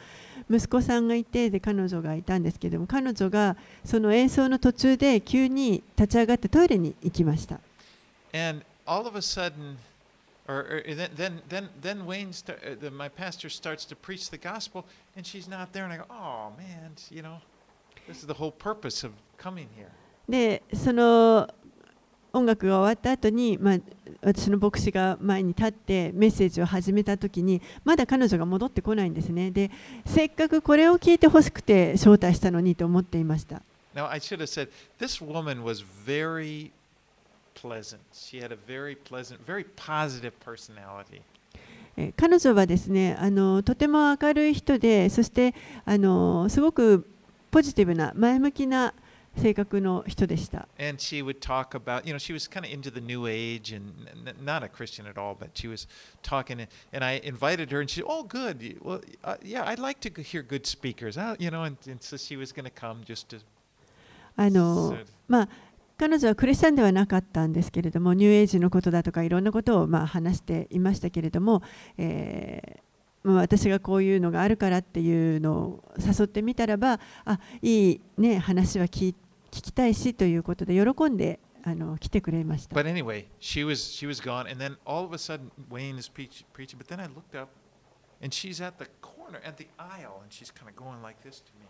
[0.50, 7.60] 息子さんがいてで彼女がいたんですけども彼女がその演奏の途中で急に立ち上がってトイレに行きました。
[20.28, 21.50] で、その
[22.38, 23.78] 音楽が終わった後に、まあ、
[24.22, 29.72] 私の牧師が前に立ってメッセージを始めた時にまだ彼女が戻ってこないんですねで
[30.06, 33.62] せっかくこれを聞いてほしくて招待したのにと思っていました
[33.96, 34.70] Now I should have said
[35.00, 36.72] this woman was very
[37.56, 37.98] pleasant.
[38.14, 41.22] She had a very pleasant, very positive personality.
[41.98, 47.08] えー彼女はですねあのとても明るい人でそしてあのすごく
[47.50, 48.94] ポジティブな前向きな
[49.38, 50.68] 性格の人でした。
[64.36, 64.96] あの
[65.28, 65.50] まあ、
[65.98, 71.64] 彼女はクリスチャンではなかったんですけれども、ニューエイジのことだとかいろんなことをまあ話していましたけれども、
[71.98, 72.88] えー
[73.24, 79.27] まあ、私がこういうのがあるからっていうのを誘ってみたらば、あいい、ね、話は聞いて。
[79.52, 82.76] 聞きたいしということで喜んであの来てくれました。
[82.76, 86.46] But anyway, she was she was gone, and then all of a sudden Wayne is preach,
[86.54, 86.78] preaching.
[86.78, 87.50] But then I looked up,
[88.22, 91.44] and she's at the corner, at the aisle, and she's kind of going like this
[91.44, 91.68] to me.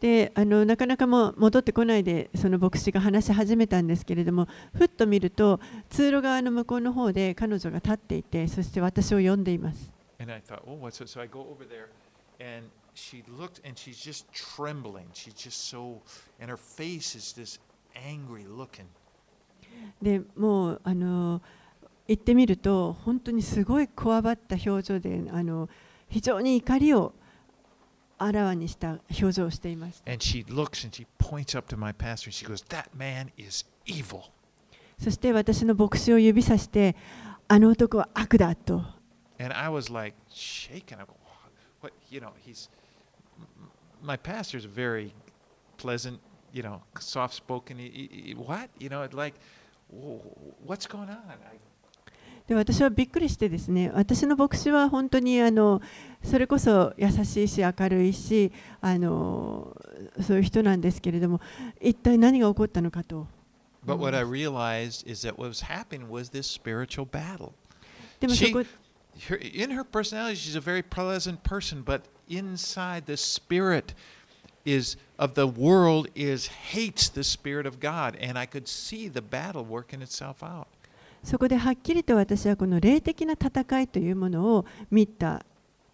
[0.00, 11.08] であのなかなかもう戻ってこないでその牧師が話し始めたんですけれどもふっと見ると通路側の向こうの方で彼女が立っていてそして私を呼んでいます And I thought, oh, what's it?
[11.08, 11.88] So I go over there,
[12.40, 15.06] and she looked, and she's just trembling.
[15.12, 16.02] She's just so,
[16.40, 17.58] and her face is this
[17.94, 18.86] angry looking.
[20.00, 21.42] でもうあの
[22.08, 25.68] 行ってみると本当にすごいこわばった表情であの
[26.08, 27.12] 非常に怒りを
[28.18, 32.30] あらわにした表情をしていました And she looks and she points up to my pastor.
[32.30, 34.22] She goes, That man is evil.
[34.98, 36.96] そして私の牧師を指さして
[37.48, 38.82] あの男は悪だと
[39.38, 40.98] And I was like shaking.
[40.98, 41.14] I go,
[41.82, 41.92] What?
[42.10, 42.70] You know, he's,
[44.02, 45.12] my pastor's very
[45.76, 46.20] pleasant,
[46.52, 47.78] you know, soft spoken.
[48.36, 48.70] What?
[48.78, 49.34] You know, like,
[49.90, 50.20] "Wh-
[50.66, 51.20] what's going on?
[51.28, 51.58] I,
[52.46, 55.82] で私はびっくりしてですね私の牧師は本当にあの
[56.22, 59.76] それこそ優しいし明るいしあの
[60.22, 61.40] そういう人なんですけれども
[61.80, 63.26] 一体何が起こったのかと
[63.84, 67.52] but what I realized is that what was happening was this spiritual battle.
[68.32, 68.64] She- こ
[69.28, 73.94] her, in her personality, she's a very pleasant person, but inside the spirit
[74.64, 79.22] is of the world is hates the spirit of God, and I could see the
[79.22, 80.66] battle working itself out.
[81.22, 85.44] そこではっきりと私はこの霊的な戦いというものを見た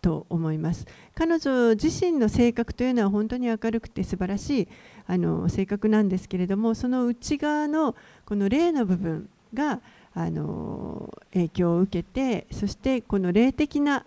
[0.02, 4.68] と思います彼女自身の性格というのは本当に明るくて素晴らしい
[5.06, 7.94] あの性格なんですけれどもその内側の
[8.26, 9.80] この霊の部分が
[10.14, 14.04] あの影響を受けてそしてこの霊的な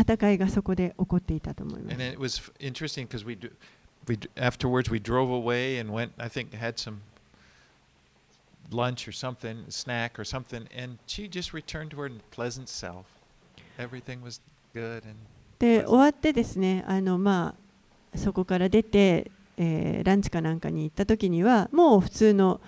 [0.00, 1.90] 戦いがそこで起こっていたと思いま
[2.28, 2.52] す
[4.06, 6.12] we, afterwards we drove away and went.
[6.18, 7.02] I think had some
[8.70, 13.06] lunch or something, snack or something, and she just returned to her pleasant self.
[13.78, 14.40] Everything was
[14.74, 15.16] good and
[15.58, 17.54] で終わってですねあの、ま
[18.14, 22.60] あ、そこから出て、えーランチかなんかに行った時にはもう普通の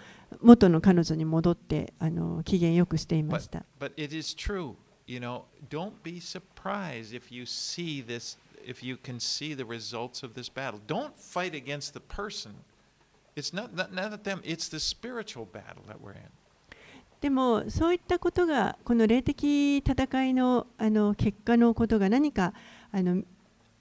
[0.42, 3.64] 元の彼女に戻ってあの機嫌よくしていました。
[3.80, 4.74] But it is true,
[5.06, 10.22] you know, don't be surprised if you see this, if you can see the results
[10.22, 10.80] of this battle.
[10.86, 12.52] Don't fight against the person.
[13.34, 16.30] It's not, not, not them, it's the spiritual battle that we're in.
[17.20, 22.52] でもそういったことがこの霊的戦いのあの結果のことが何か
[22.90, 23.26] あの起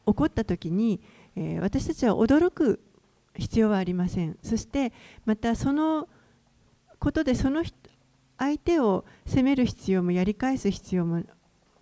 [0.06, 1.02] こった時に、
[1.36, 2.80] えー私たちは驚く
[3.36, 4.94] 必要はありませんそして
[5.26, 6.08] またその
[7.00, 7.76] ことでその人
[8.42, 11.22] 相手を責める必要もやり返す必要も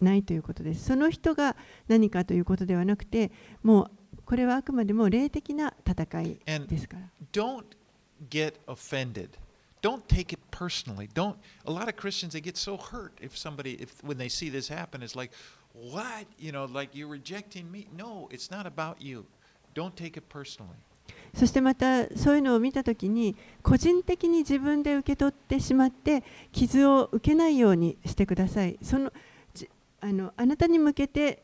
[0.01, 1.55] ないということですその人が
[1.87, 3.31] 何かということではなくて
[3.63, 3.91] もう
[4.25, 7.63] これはあくまでも霊的な戦いですから don't
[8.29, 9.29] get offended.
[9.81, 11.07] Don't take it personally.
[11.13, 11.37] Don't.
[11.65, 14.67] A lot of Christians they get so hurt if somebody if when they see this
[14.67, 15.31] happen, it's like,
[15.73, 16.25] what?
[16.37, 17.87] You know, like you're rejecting me.
[17.95, 19.25] No, it's not about you.
[19.73, 20.75] Don't take it personally.
[21.33, 28.77] そしてまたそういうのを見たときに個人的に自分で受け取ってしまって傷を受けないようにしてください。
[28.81, 29.11] その
[30.01, 31.43] あのあなたに向けて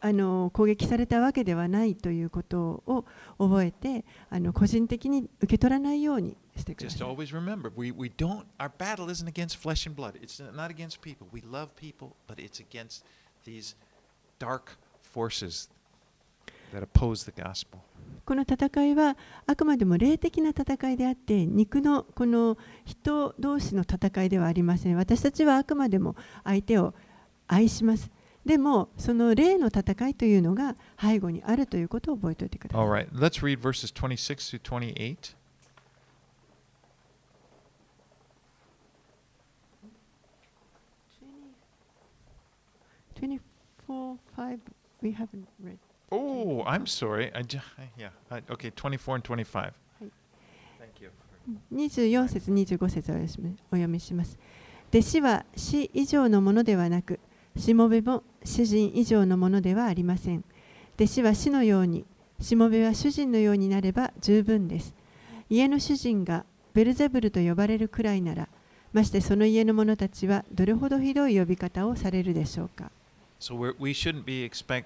[0.00, 3.04] あの攻撃されたわけではないということを
[3.38, 7.08] 覚えてあの個人的に受け取らないようにしてくだ Just さい。
[7.08, 10.14] always remember, we, we don't, our battle isn't against flesh and blood.
[10.22, 11.26] It's not against people.
[11.32, 13.04] We love people, but it's against
[13.44, 13.74] these
[14.38, 15.68] dark forces
[16.72, 17.80] that oppose the gospel.
[18.26, 19.16] この戦いは
[19.46, 24.96] あくまでも霊的な戦いであって肉のこの人同士の戦いではありません。
[24.96, 26.92] 私たちはあくまでも相手を
[27.46, 28.10] 愛します。
[28.44, 32.84] でもその霊の戦いというのが背後にあるということを覚えておいてください。
[32.84, 35.36] All right, let's read verses 26 through 28.
[43.20, 44.58] 24 5
[45.00, 45.78] we haven't read
[46.10, 47.32] Oh, I'm sorry.
[47.34, 47.58] I, ju-
[47.98, 48.10] yeah.
[48.30, 49.72] I, okay, 24 and 25.
[50.00, 50.06] Hi.
[50.78, 51.10] Thank you.
[51.72, 54.36] 24節25節をお読みします
[54.90, 57.20] 弟子は死以上のものではなく
[57.56, 60.44] しもべも主人以上のものではありません
[60.96, 62.04] 弟子は死のように
[62.40, 64.94] しもべは主人のようになれば十分です
[65.48, 66.44] 家の主人が
[66.74, 68.48] ベルゼブルと呼ばれるくらいなら
[68.92, 72.90] ましてその家の者たちはどれほどひどい呼び方をされるでしょうか
[73.38, 74.84] So we shouldn't be expect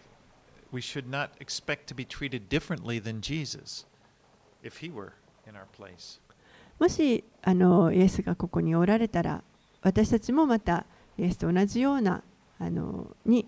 [6.78, 9.42] もしあのイエスがここにおられたら
[9.82, 10.86] 私たちもまた
[11.18, 12.22] イエスと同じような
[12.58, 13.46] あのに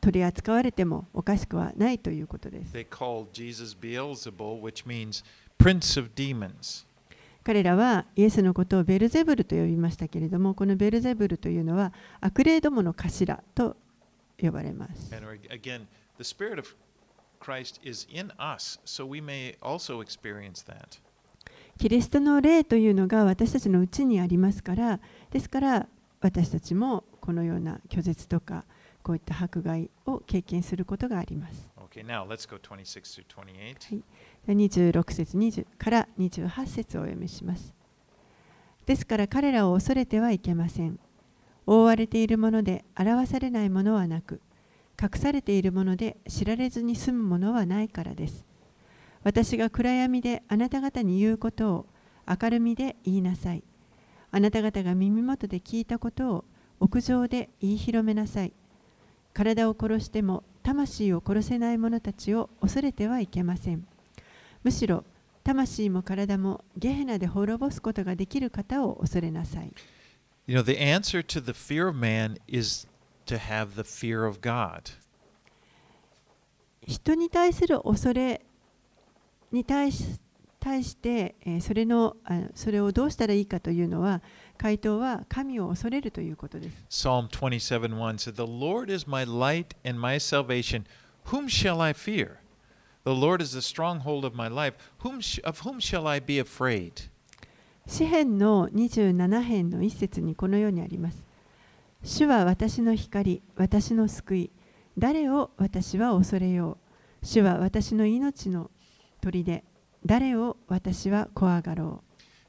[0.00, 2.72] 取り扱われてもおかしくはないということです。
[7.42, 13.76] 彼らはイエスのことをベルゼブルと呼びましたけれどもこのベルゼブルというのは悪霊どもの頭と
[14.40, 15.10] 呼ばれます。
[16.20, 16.74] The spirit of
[17.40, 21.00] Christ is in us, so we may also experience that.
[21.78, 25.00] キリストの霊というのが私たちのうちにありますから
[25.30, 25.86] ですから
[26.20, 28.66] 私たちもこのような拒絶とか
[29.02, 31.70] こういった迫害を経験することがあります。
[31.90, 33.96] Okay, now let's go 26 through 28.
[33.96, 37.74] はい26節20から28節をお読みします。
[38.84, 41.00] ですから彼らを恐れてはいけません。
[41.66, 44.42] 覆われているもので表されないものはなく、
[45.00, 48.44] 隠されているもので知られずに済むものはないからです。
[49.22, 51.86] 私が暗闇であなた方に言うことを
[52.26, 53.62] 明るみで言いなさい。
[54.30, 56.44] あなた方が耳元で聞いたことを
[56.80, 58.52] 屋上で言い広めなさい。
[59.32, 63.86] 体を殺しても魂を殺せない者たちを恐れてはいけません。
[64.62, 65.04] むしろ
[65.42, 69.72] 魂も体もゲヘナで滅ぼすことができる方を恐れなさい。
[70.46, 72.86] You know, the answer to the fear of man is
[73.30, 74.92] to have the fear of God.
[76.86, 78.40] 人に対する恐れ
[79.52, 80.18] に対し
[80.58, 84.20] 対して、えーそれのあそれをどうしたらいいかというのは
[84.58, 87.06] 回答は神を恐れるということです。
[87.08, 90.84] Psalm 27 1 said, The Lord is my light and my salvation.
[91.26, 92.38] Whom shall I fear?
[93.04, 94.74] The Lord is the stronghold of my life.
[95.02, 97.08] Whom of whom shall I be afraid?
[97.86, 101.29] 詩編の27編の一節にこのようにあります。
[102.02, 104.50] 主は私の光、私の救い、
[104.98, 106.78] 誰を私は恐れよ
[107.22, 108.70] う主は私の命の
[109.20, 109.64] 鳥で
[110.04, 112.02] 誰を私は怖がろ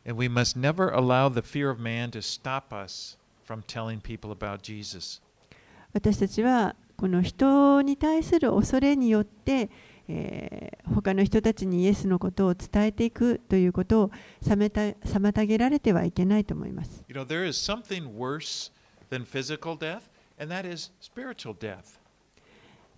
[0.05, 4.31] And we must never allow the fear of man to stop us from telling people
[4.31, 5.21] about Jesus.
[5.51, 5.55] う
[5.93, 9.69] 私たちはこの人に対する恐れによって、
[10.07, 17.03] えー他の人たちにイエスのことを伝えていくということを妨げられてはいけないと思います。
[17.07, 18.71] You know, there is something worse
[19.11, 20.09] than physical death,
[20.39, 21.99] and that is spiritual death.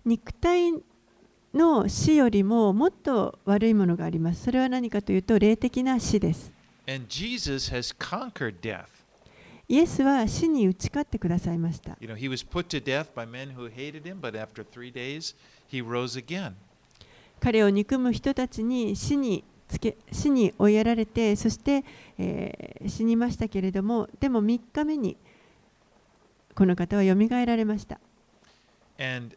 [0.04, 0.72] 肉体
[1.52, 4.44] の死よりももっと悪いものがあります。
[4.44, 6.52] それは何かというと霊的な死です。
[6.86, 8.86] And Jesus has conquered death.
[9.66, 11.96] イエスは死に打ち勝ってくださいました。
[12.00, 15.34] You know, he was put to death by men who hated him, but after three days,
[15.70, 16.52] he rose again.
[17.40, 21.84] 彼を憎む人たちに死につけ死に追いやられて、そして、
[22.18, 25.16] えー死にましたけれども、でも3日目に
[26.54, 28.00] この方はよみがえられました。
[28.98, 29.36] And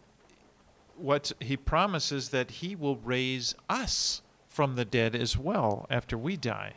[1.01, 6.38] what he promises that he will raise us from the dead as well after we
[6.38, 6.76] die.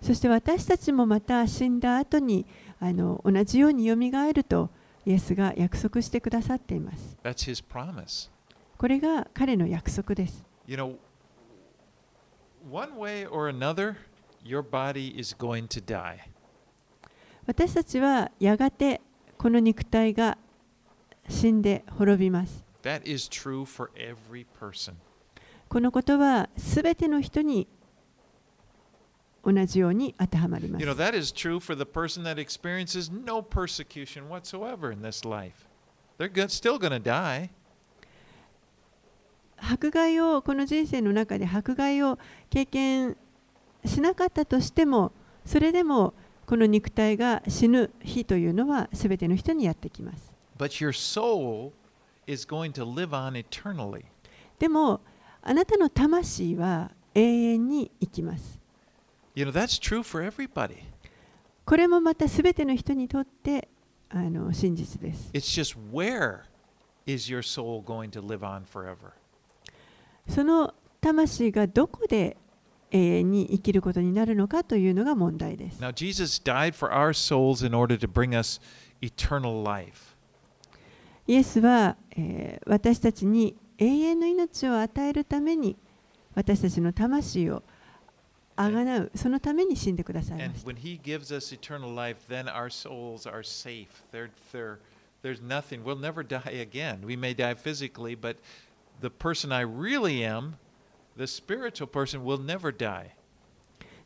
[0.00, 2.46] そして私たちもまた死んだ後に
[2.78, 4.70] あの同じようによみがえると
[5.04, 7.16] イエスが約束してくださっています。
[7.22, 8.30] That's his promise.
[8.78, 10.44] これが彼の約束です。
[10.66, 10.96] You know,
[12.70, 13.96] one way or another,
[14.42, 16.18] your body is going to die.
[17.46, 19.00] 私たちはやがて
[19.40, 20.36] この肉体が
[21.26, 22.62] 死んで滅びます。
[22.82, 24.92] That is true for every person.
[25.70, 27.66] このことはすべての人に
[29.42, 31.00] 同じように当てはまりま You know, す。
[31.00, 35.66] that is true for the person that experiences no persecution whatsoever in this life.
[36.18, 37.48] They're still going to die.
[39.56, 42.18] 迫害をこの人生の中で迫害を
[42.50, 43.16] 経験
[43.86, 45.12] しなかったとしても
[45.46, 46.12] それでも
[46.50, 50.32] この肉体が死ぬ日というのはすべての人にやってきます。
[50.58, 51.70] But your soul
[52.26, 54.04] is going to live on eternally.
[54.58, 55.00] でも
[55.42, 58.58] あなたの魂は永遠に生きます。
[59.36, 60.78] You know, that's true for everybody.
[61.64, 63.68] これもまたすべての人にとって
[64.08, 65.30] あの真実です。
[65.32, 66.40] It's just where
[67.06, 69.12] is your soul going to live on forever?
[70.28, 72.36] その魂がどこで
[72.90, 75.80] 永遠に生きることになるのかというのが問題です。
[81.26, 85.76] イエスは、えー、私たちに永遠の命を与えるために
[86.34, 87.62] 私たちの魂を
[88.56, 90.38] あがなうそのために死んでください。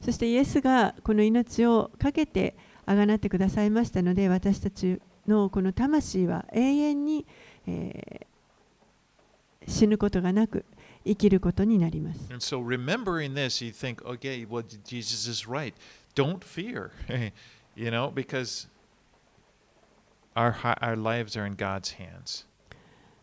[0.00, 2.56] そしてイエスがこの命をかけて
[2.86, 7.26] あがなってくださいましたので私たちのこの魂は永遠に、
[7.66, 10.64] えー、死ぬことがなく
[11.06, 12.20] 生きることになります。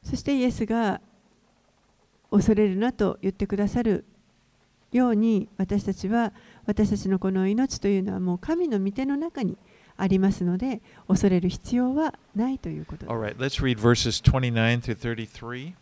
[0.04, 1.02] そしてこの命を、
[2.32, 4.06] 恐れるなと言ってくださる
[4.92, 6.34] ように私たちは
[6.66, 9.58] 私たちのこの命というのはもう神の御手の中に
[9.98, 15.74] ありますので恐れる必要はないということです right, let's read verses 29 through 33.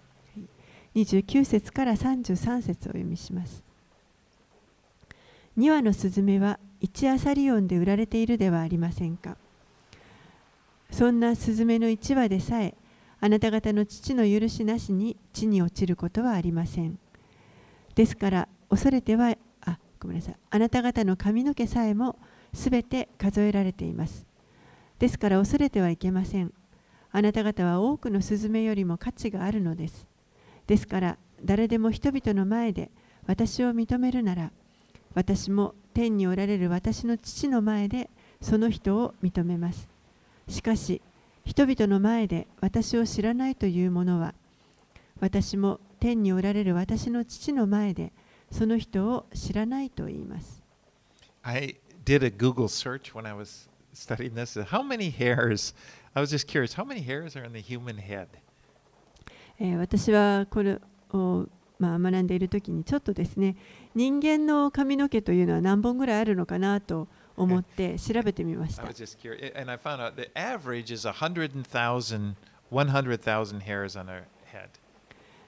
[0.95, 3.63] 29節から33節をお読みします。
[5.57, 9.37] 2羽のスズメは1アサリオンで売られているではありませんか。
[10.91, 12.73] そんなスズメの1羽でさえ
[13.21, 16.97] あなた方の父の許しなしに地に落ちることはありません。
[17.95, 22.15] ですから恐れてはあごめんなさいあなた方の髪の毛さえも
[22.53, 24.25] すべて数えられています。
[24.99, 26.53] ですから恐れてはいけません。
[27.11, 30.05] あなた方は多くのスズメよりも価値があるのです。
[30.67, 32.89] ですから誰でも人々の前で
[33.25, 34.51] 私を認めるなら
[35.15, 38.09] 私も天におられる私の父の前で
[38.41, 39.87] その人を認めます。
[40.47, 41.01] しかし
[41.45, 44.33] 人々の前で私を知らないという者は
[45.19, 48.11] 私も天におられる私の父の前で
[48.51, 50.61] その人を知らないと言います。
[51.43, 51.75] I
[52.05, 54.61] did a Google search when I was studying this.
[54.61, 55.75] How many hairs?
[56.13, 56.75] I was just curious.
[56.75, 58.27] How many hairs are in the human head?
[59.59, 60.79] えー私はこれ
[61.11, 61.47] を、
[61.79, 63.55] まあ、学んでいる時にちょっとですね
[63.93, 67.07] 人間の髪の毛というのは何本ぐらいあるのかなと
[67.39, 68.83] 思って調べてみました。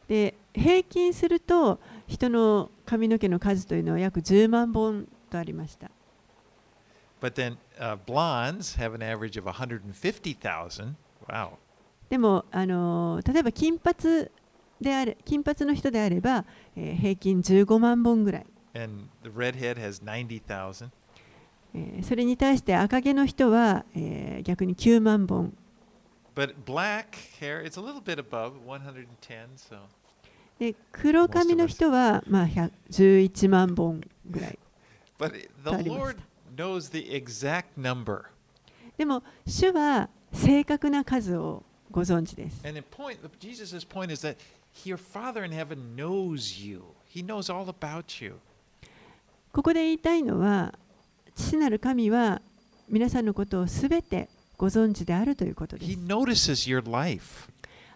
[0.08, 5.90] で、平均すると人の髪の毛の数というのは約10万本とありました。
[12.10, 14.28] でも、あの、例えば金髪
[14.82, 18.46] である金髪の人であれば、平均15万本ぐらい。
[21.74, 25.54] えーそれに対して赤毛の人は、えー逆に9万本
[26.34, 29.06] But black hair, it's a little bit above 110.
[29.58, 29.78] So,
[30.60, 34.60] で黒髪の人は、まあ、100 11万本ぐらい
[35.20, 36.18] but the Lord
[36.56, 38.26] knows the exact number.
[38.98, 44.38] でも主は正確な数をご存知です And the point, Jesus' point is that
[44.86, 46.84] your Father in heaven knows you.
[47.14, 48.36] He knows all about you.
[49.52, 50.74] ここで言いたいのは
[51.36, 52.42] 父なる神は
[52.90, 55.98] 皆さんのことをすべてご存知であるということです.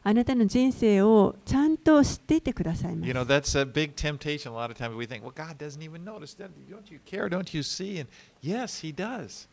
[0.07, 4.51] あなたの人生をちゃんと知っていてくださいま You す know, that's a big temptation.
[4.51, 6.35] A lot of times we think, well, God doesn't even notice.
[6.37, 6.51] Don't
[6.91, 7.27] you care?
[7.27, 7.99] Don't you see?
[7.99, 8.09] And
[8.43, 9.47] yes, He does.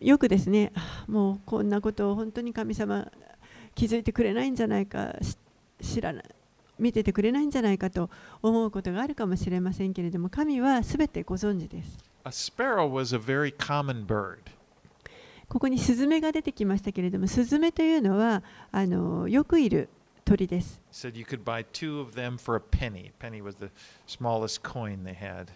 [0.00, 3.10] よくですねあもうこんなことを本当に神様
[3.74, 5.36] 気づいてくれないんじゃないかし
[5.82, 6.24] 知らない
[6.78, 8.08] 見ててくれないんじゃないかと
[8.40, 14.38] 思うことがあるかもしれませんけれども神はすべてご存知です A sparrow was a very common bird.
[15.48, 19.88] ここにスズメが出てきましたけれどもスズメというのはあのよくいる
[20.26, 23.12] 鳥です said you could buy two of them for a penny.
[23.18, 23.70] penny was the
[24.06, 25.46] smallest coin they had.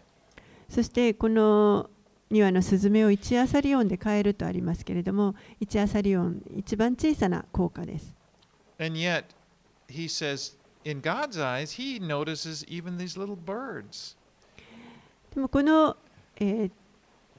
[0.71, 1.91] そしてこの
[2.31, 8.15] 2羽のスズメを1アサリオンで買えるとありますけれども1アサリオン一番小さな効果です
[8.79, 9.25] And yet,
[9.89, 14.17] he says, in God's eyes, he notices even these little birds.
[15.35, 15.97] でもこの、
[16.37, 16.71] えー、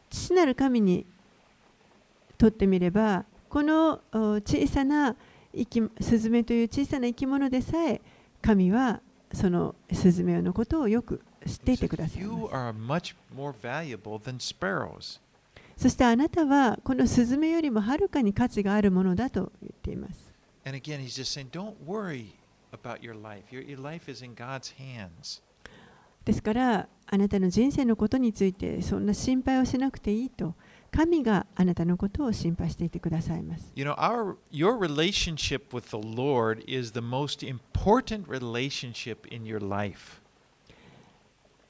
[0.10, 1.06] 父なる神に
[2.38, 5.16] とってみればこの小さな
[5.56, 8.02] 生きスズメという小さな生き物でさえ
[8.42, 9.00] 神は
[9.34, 12.24] そのスズメのことをよく知っていてください。
[15.78, 20.14] そしてあなたはこのスズメよりもはるかに価値があるものだと言っています。
[26.26, 30.54] ですからあなたの人生のことについてそんな心配をしなくていいと
[30.92, 39.60] 神があなたのことを心配していてくださいます You know, our your relationship with the Lord is the most important relationship in your
[39.60, 40.22] life.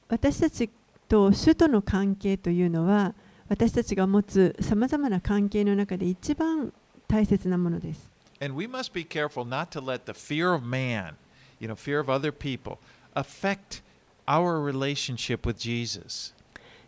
[0.10, 0.70] 私たち
[1.08, 3.14] と主との関係というのは
[3.48, 6.74] 私たちが持つさまざまな関係の中で一番
[7.08, 8.10] 大切なものです
[8.42, 11.16] And we must be careful not to let the fear of man,
[11.60, 12.78] you know, fear of other people,
[13.16, 13.82] affect
[14.28, 16.34] our relationship with Jesus.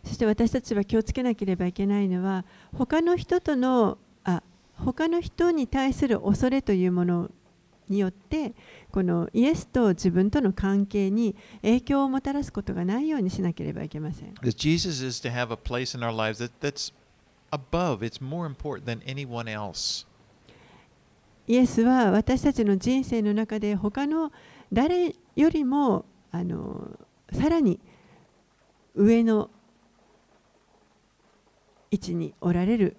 [0.04, 4.42] そして私たちは気をつけなければいけないのは他の人とのあ
[4.76, 7.30] 他の人に対する恐れというもの
[7.88, 8.52] によって
[8.92, 16.92] このイエスと自分との関係に影響をもたらすことがないようにしなければいけません Jesus is to have a place in our lives that, that's
[17.50, 20.06] above, it's more important than anyone else.
[21.48, 24.32] イエスは私たちの人生の中で他の
[24.72, 26.90] 誰よりもあの
[27.36, 27.78] さらに
[28.94, 29.50] 上の
[31.90, 32.96] 位置におられる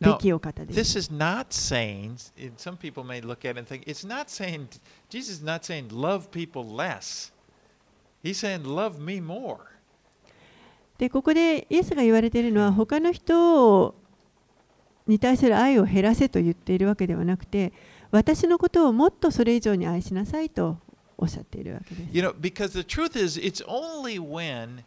[0.00, 0.98] べきお方です。
[0.98, 2.16] This is not saying,
[2.56, 4.66] some people may look at it and think, it's not saying,
[5.08, 7.32] Jesus is not saying love people less.
[8.22, 9.58] He's saying love me more.
[10.98, 13.94] でここでイエスが言われているのは他の人
[15.06, 17.72] に対する愛を減らせと言っているわけではなくて
[18.10, 20.76] 私のことをもっとそれ以上に愛しなさいと
[21.20, 22.08] おっしゃっているわけです。
[22.16, 24.82] You know, because the truth is, it's only when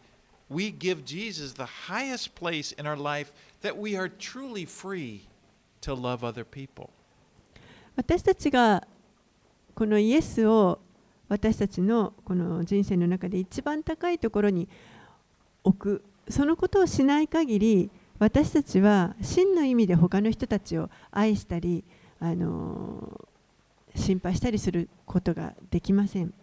[0.50, 3.32] we give Jesus the highest place in our life
[3.62, 5.22] that we are truly free
[5.82, 6.90] to love other people.
[7.96, 8.86] 私たちが
[9.76, 10.80] このイエスを
[11.30, 14.68] 私たちのこの人生の中で一番高いところに
[15.64, 21.84] 置くそのことをしない限り私たちは真の意味で他の人たちを愛したり
[22.20, 23.28] あの
[23.96, 26.34] 心配したりすることができません。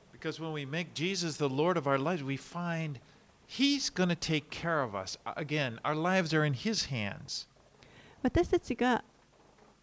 [8.22, 9.02] 私たちが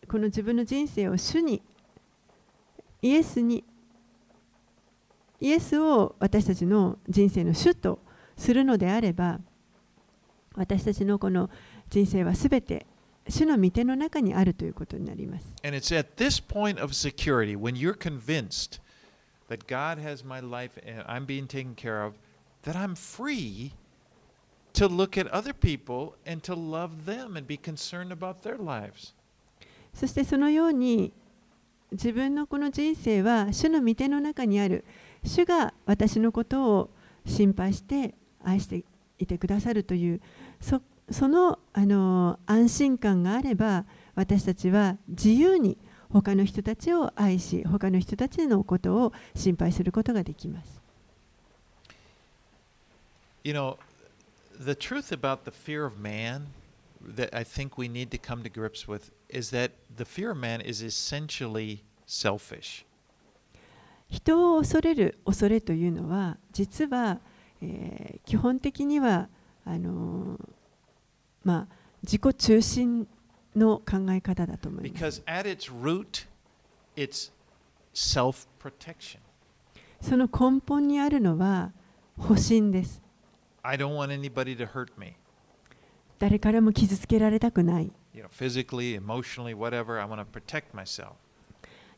[0.08, 1.62] この自分の人生を主に、
[3.02, 3.64] イエスに、
[5.42, 8.00] イエスを私たちの人生の主と
[8.38, 9.40] するのであれば、
[10.56, 11.50] 私たちのこの
[11.90, 12.86] 人生はすべて
[13.30, 15.46] 主の御手の中にあるということになります。
[29.94, 31.12] そしてそのように
[31.92, 34.84] 自分のこの人生は主の御手の中にある
[35.24, 36.90] 主が私のことを
[37.26, 38.14] 心配して
[38.44, 38.84] 愛して
[39.18, 40.22] いてくださるという
[41.10, 43.86] そのあの安心感があれば
[44.16, 45.78] 私たちは自由に
[46.12, 50.82] 他の人たちを愛し他の人たちのことを心配することができます
[53.44, 53.78] You know,
[54.60, 56.48] the truth about the fear of man
[57.16, 60.38] that I think we need to come to grips with is that the fear of
[60.38, 62.84] man is essentially selfish.
[64.10, 67.20] 人を恐れる恐れというのは実は、
[67.62, 69.30] えー基本的には
[69.66, 70.57] あのー
[71.48, 71.68] まあ、
[72.04, 73.08] 自己中心
[73.56, 75.24] の考え方だと思います。
[80.02, 81.72] その根本にあるのは
[82.18, 83.02] 保身です。
[86.20, 87.94] 誰からも傷つけられたくない。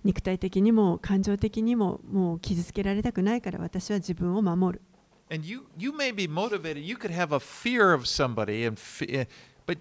[0.03, 4.81] 肉体的にも感情的にも,もう傷つけられたくないから私は自分を守る。
[5.29, 6.83] And you, you may be motivated.
[6.83, 9.27] You could have a fear of somebody, and fe-
[9.65, 9.77] but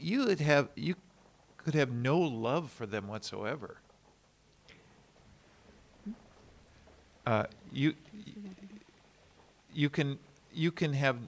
[0.00, 0.96] you would have you
[1.56, 3.76] could have no love for them whatsoever.
[7.24, 7.94] Uh, you
[9.72, 10.18] you can
[10.52, 11.18] you can have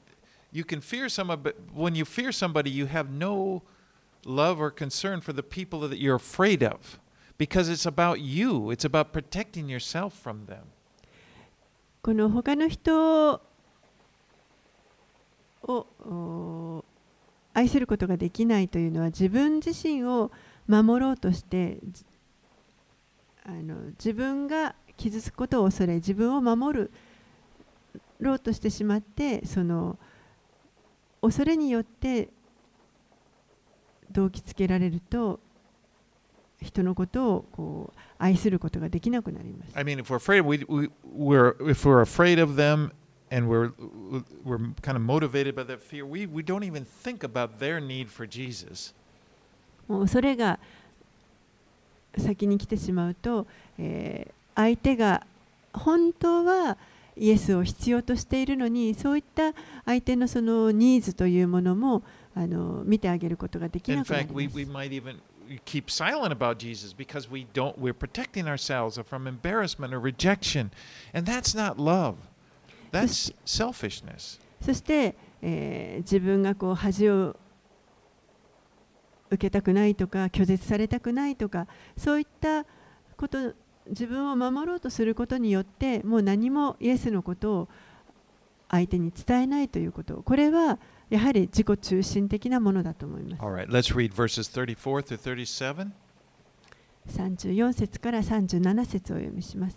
[0.52, 3.62] you can fear someone, but when you fear somebody, you have no
[4.24, 6.98] love or concern for the people that you're afraid of,
[7.38, 8.70] because it's about you.
[8.70, 10.64] It's about protecting yourself from them.
[12.06, 13.42] この他の人
[15.64, 16.84] を
[17.52, 20.30] 愛することができないというのは自分自身を
[20.68, 21.78] 守ろうとして
[23.44, 26.90] あの自分が傷つくことを恐れ自分を守る
[28.20, 29.98] ろうとしてしまってその
[31.22, 32.28] 恐れによって
[34.12, 35.40] 動機つけられると
[36.62, 39.76] 人のことをこう愛することができなくなります。
[39.76, 42.90] I mean, if we're afraid, we, we we're if we're afraid of them,
[43.30, 43.72] and we're
[44.44, 48.08] we're kind of motivated by that fear, we we don't even think about their need
[48.08, 48.94] for Jesus.
[49.88, 50.58] もうそれが
[52.18, 53.46] 先に来てしまうと、
[53.78, 55.24] えー相手が
[55.72, 56.78] 本当は
[57.16, 59.52] イエスを必要としているのにそういった
[59.84, 62.02] 相手のそのニーズというものも
[62.34, 64.36] あの見てあげることができなくなります
[65.64, 70.70] keep silent about Jesus because we don't we're protecting ourselves from embarrassment or rejection,
[71.14, 72.16] and that's not love.
[72.92, 74.38] That's selfishness.
[74.60, 77.36] そして、えー自分がこう恥を
[79.30, 81.66] 受けたくないとか拒絶されたくないとか
[81.96, 82.64] そういった
[83.16, 83.54] こと
[83.88, 87.68] 自分を守ろうとすることによってもう何もイエスのことを
[88.68, 90.78] 相手に伝えないということこれは
[91.08, 93.42] やはり自己中心的なものだと思います。
[93.42, 95.90] All right, let's read verses 34 through 37.
[97.08, 99.76] 34節から37節をお読みします。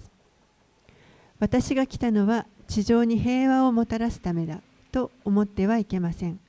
[1.40, 4.62] 私が来たのは地上に平和をもたらすためだ
[4.92, 6.40] と思ってはいけません。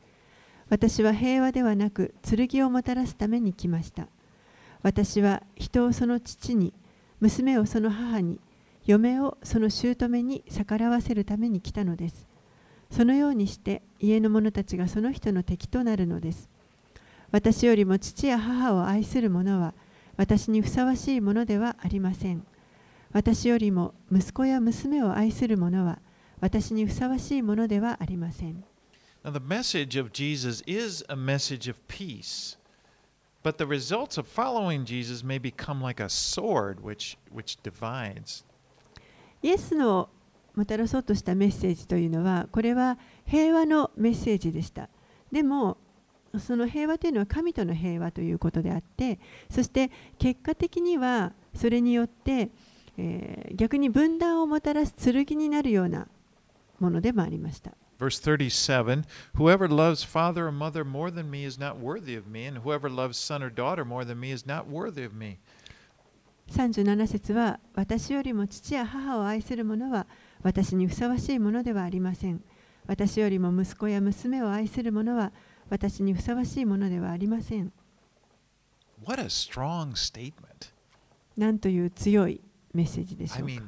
[0.69, 4.07] 私は平和ではなく剣をもたらすために来ました。
[4.83, 6.73] 私は人をその父に
[7.21, 8.39] 娘をその母に
[8.87, 12.27] 嫁をその姑に逆らわせるために来たのです
[12.91, 16.49] そのようにして家の者たちがその人の敵となるのです
[17.33, 19.75] 私よりも父や母を愛する者は
[20.17, 22.45] 私にふさわしいものではありません。
[23.13, 25.99] 私よりも息子や娘を愛する者は
[26.41, 28.63] 私にふさわしいものではありません。
[29.25, 32.59] Now, the message of Jesus is a message of peace,
[33.43, 38.45] but the results of following Jesus may become like a sword which, which divides.
[39.43, 40.11] イエスの
[40.55, 44.89] もたらそうとしたメッセージというのは、これは平和のメッセージでした。
[45.31, 45.77] でも、
[46.39, 49.19] その平和というのは神との平和ということであって、
[49.51, 52.51] そして結果的にはそれによって、
[52.97, 56.07] えー逆に分断をもたらす剣になるような
[56.79, 57.73] ものでもありました。
[57.99, 62.61] Verse 37 Whoever loves father or mother more than me is not worthy of me, and
[62.61, 65.39] whoever loves son or daughter more than me is not worthy of me.
[66.51, 70.07] 37節は私よりも父や母を愛する者は
[70.43, 72.43] 私にふさわしいものではありません。
[72.87, 75.33] 私よりも息子や娘を愛する者は
[75.69, 77.73] 私にふさわしいものではありません。
[79.05, 80.33] What a strong statement.
[81.37, 82.41] なんという強い
[82.75, 83.55] メッセージでし I ょうか。
[83.55, 83.63] Mean,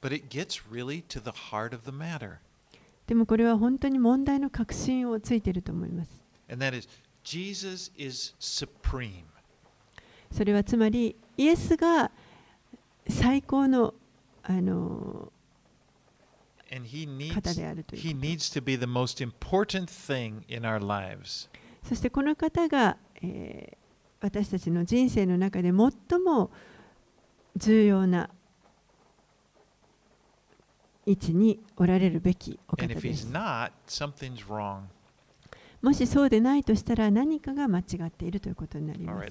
[0.00, 2.36] but it gets really to the heart of the matter,
[3.06, 6.10] でもこれは本当に問題の核心をついていると思います。
[6.50, 6.88] And that is
[7.24, 9.24] Jesus is supreme.
[10.32, 12.10] それはつまりイエスが
[13.08, 13.94] 最高の
[14.42, 15.30] あの
[17.34, 18.02] 方であるという
[21.88, 23.76] そしてこの方が、えー、
[24.20, 25.74] 私たちの人生の中で最
[26.20, 26.50] も
[27.56, 28.30] 重要な
[31.04, 32.58] 位置におられるべき。
[35.82, 39.28] もしそうでないとしたら何かが間違っているということになります。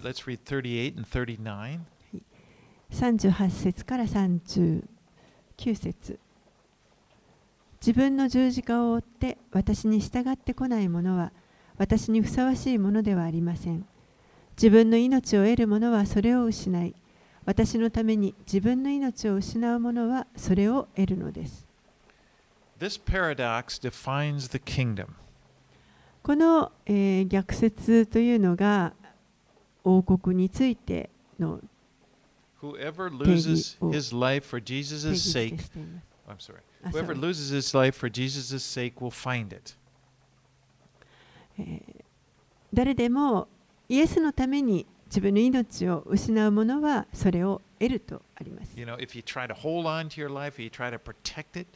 [2.92, 4.84] 38節から39
[5.76, 6.20] 節。
[7.82, 11.32] 自分の十字架を追って私に従ってこない者は
[11.78, 13.86] 私にふさわしいものではありません
[14.56, 16.94] 自分の命を得る者はそれを失い
[17.44, 21.66] 私のために自分の命を失う者はそれを得るのです
[22.80, 25.08] This paradox defines the kingdom.
[26.24, 28.94] この、えー逆説というのが
[29.84, 31.10] 王国について
[31.40, 31.60] の
[32.62, 35.58] Whoever loses を his life for Jesus' sake,
[36.28, 36.58] I'm sorry.
[36.84, 39.76] あ Whoever loses his life for Jesus' sake will find it.
[42.74, 43.48] 誰でも
[43.90, 48.80] イエスのために自分の命を失う者はそれを得るとあります。
[48.80, 51.68] You know, if you try to hold on to your life, you try to protect it,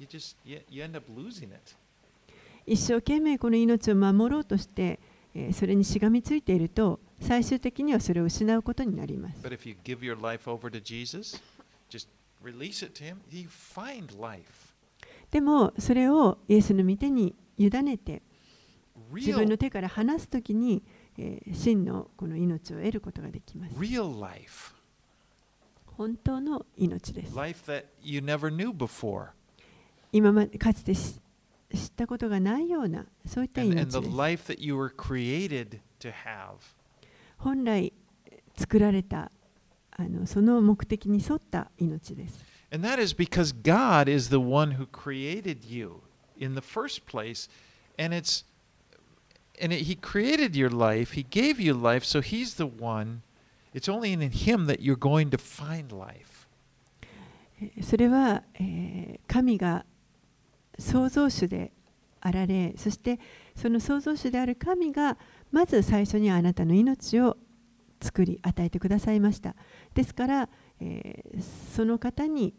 [0.00, 1.76] you just you, you end up losing it.
[2.66, 4.98] 一生懸命この命を守ろうとして、
[5.34, 9.40] えーそれにしがみついていると最終的にはそれを失うことになります。
[9.42, 11.40] But if you give your life over to Jesus,
[11.88, 12.08] just
[15.30, 18.22] でもそれをイエスの御手に委ねて
[19.14, 20.82] 自分の手から離すときに
[21.52, 23.74] 真のこの命を得ることができます。
[25.86, 27.34] 本当の命です。
[30.12, 31.16] 今までかつて知
[31.86, 34.08] ったことがないようなそういった命で。
[37.38, 37.92] 本来
[38.56, 39.41] 作られた命です。
[39.96, 42.44] あのその目的に沿った命です。
[42.72, 46.00] And that is because God is the one who created you
[46.38, 47.50] in the first place.
[47.98, 48.44] And it's
[49.60, 53.20] and it, he created your life, he gave you life, so he's the one.
[53.74, 56.46] It's only in him that you're going to find life.
[57.60, 59.84] えーそれは、えー神が
[60.78, 61.70] 創造主で
[62.20, 63.18] あられそして
[63.56, 65.16] その創造主である神が
[65.50, 67.36] まず最初にあなたの命を
[68.00, 69.54] 作り与えてくださいました
[69.94, 70.48] ですから、
[70.80, 72.54] えーその方に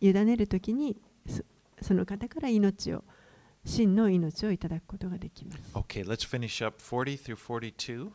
[0.00, 1.42] 委ねるときにそ
[1.80, 3.02] その方から命を
[3.64, 8.10] 真の命をいただくことができます Okay, let's finish up 40 through 42.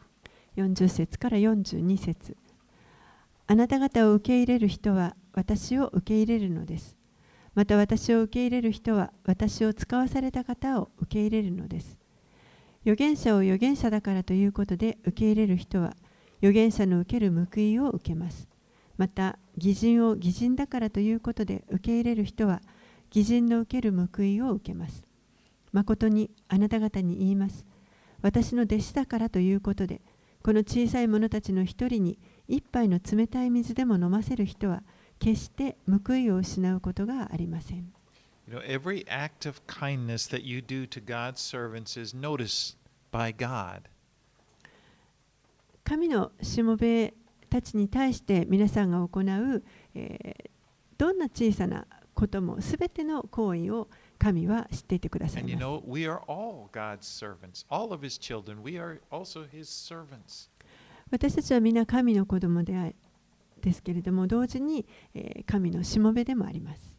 [0.58, 2.36] 40節から42節
[3.46, 6.96] あなた方を受け入れる人は私を受け入れるのです
[7.56, 11.98] また私を受け入れる人は私を使わされた方を受け入れるのです
[12.82, 15.96] 預言者を預言者だからということで受け入れる人は
[16.40, 18.48] 預言者の受ける報いを受けます
[18.98, 22.62] また義人を義人だからということで受け入れる人は
[23.14, 25.04] 義人の受ける報いを受けます
[25.72, 27.66] 誠にあなた方に言います
[28.22, 30.02] 私の弟子だからということで
[30.44, 32.18] この小さい者たちの一人に
[32.48, 34.82] 一杯の冷たい水でも飲ませる人は
[35.20, 35.76] 決して
[36.06, 37.92] 報いを失うことがありません。
[38.50, 42.78] You know, every act of kindness that you do to God's servants is noticed
[43.12, 43.82] by God.
[45.84, 47.14] 神のしもべ
[47.50, 49.64] たちに対して皆さんが行う、
[49.96, 50.50] え、
[50.98, 53.88] どんな小さなこともすての行為を
[54.18, 55.44] 神は知っていてください。
[61.12, 62.92] 私たちは皆神の子供であ
[63.62, 66.92] ですけれども、同時に、え、神のしもべでもあります。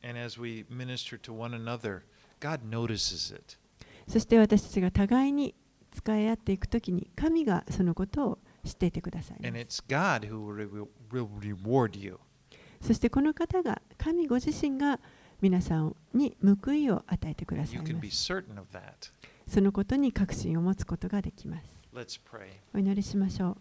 [4.06, 5.54] そして私たちが互いに
[5.92, 8.38] 使い合っていくときに神がそのことを
[8.68, 9.82] 知っていてくださいま And す。
[9.82, 10.68] it's God who
[11.10, 12.18] will, reward you.
[12.80, 15.00] そしてこの方が神ご自身が
[15.40, 18.32] 皆さんに報いを与えてください You ま can be す。
[18.32, 19.10] certain of that.
[19.48, 21.64] そのことに確信を持つことができます。
[21.94, 22.48] Let's pray.
[22.74, 23.56] お祈りしましょう。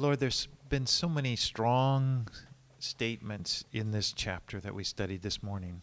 [0.00, 2.28] Lord, there's been so many strong
[2.78, 5.80] statements in this chapter that we studied this morning.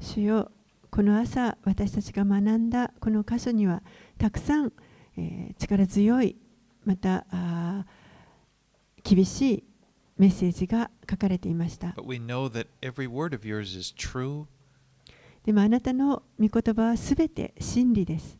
[0.00, 0.50] 主よ
[0.90, 3.82] この朝私たちが学んだこの箇所には
[4.18, 4.72] たくさん、
[5.16, 6.36] えー力強い
[6.84, 9.64] またあー厳しい
[10.18, 11.94] メッセージが書かれていました。
[15.44, 18.36] でもあなたの御言葉はすべて真理です。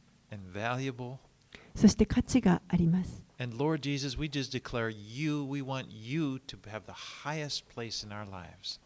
[1.74, 3.22] そして価値があります。
[3.40, 6.92] And Lord Jesus, we just declare you, we want you to have the
[7.24, 8.80] highest place in our lives.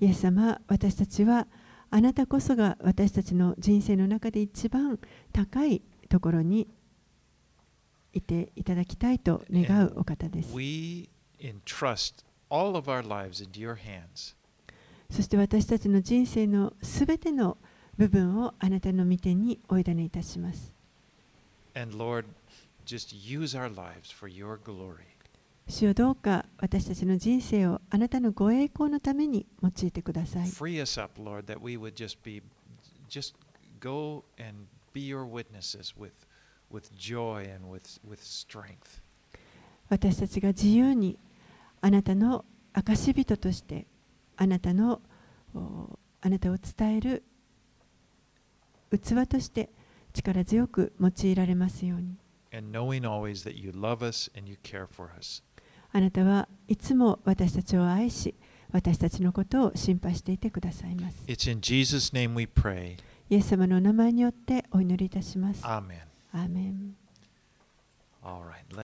[0.00, 1.46] イエス様、私たちは
[1.90, 4.98] あなたこそが私たちの人生の中で一番
[5.32, 6.68] 高いところに
[8.12, 10.50] いていただきたいと願うお方です。
[10.50, 10.58] そ
[15.22, 17.56] して私たちの人生のすべての
[17.96, 20.70] 部分をあなたの御手にお委ねいたします。
[25.68, 30.48] 主よどうか私たちの人生をあなたのご栄光のために用いてください。
[30.48, 32.42] Free us up, Lord, that we would just be,
[33.08, 33.36] just
[33.80, 36.12] go and be your witnesses with,
[36.70, 39.00] with joy and with, with strength.
[39.88, 41.18] 私たちが自由に
[41.80, 43.86] あなたの証人として
[44.36, 45.00] あなたの
[46.22, 47.22] あなたを伝える
[48.92, 49.68] 器として
[50.12, 52.14] 力強く用いられますように。
[55.92, 58.34] あなたはいつも私たちを愛し
[58.72, 61.24] 私たちのことを心配していてくださいます。
[61.26, 62.96] It's in Jesus name we pray.
[63.30, 65.94] イエス様のお名前によってお祈りいたします Amen.
[66.32, 66.94] アーメン
[68.22, 68.89] All right.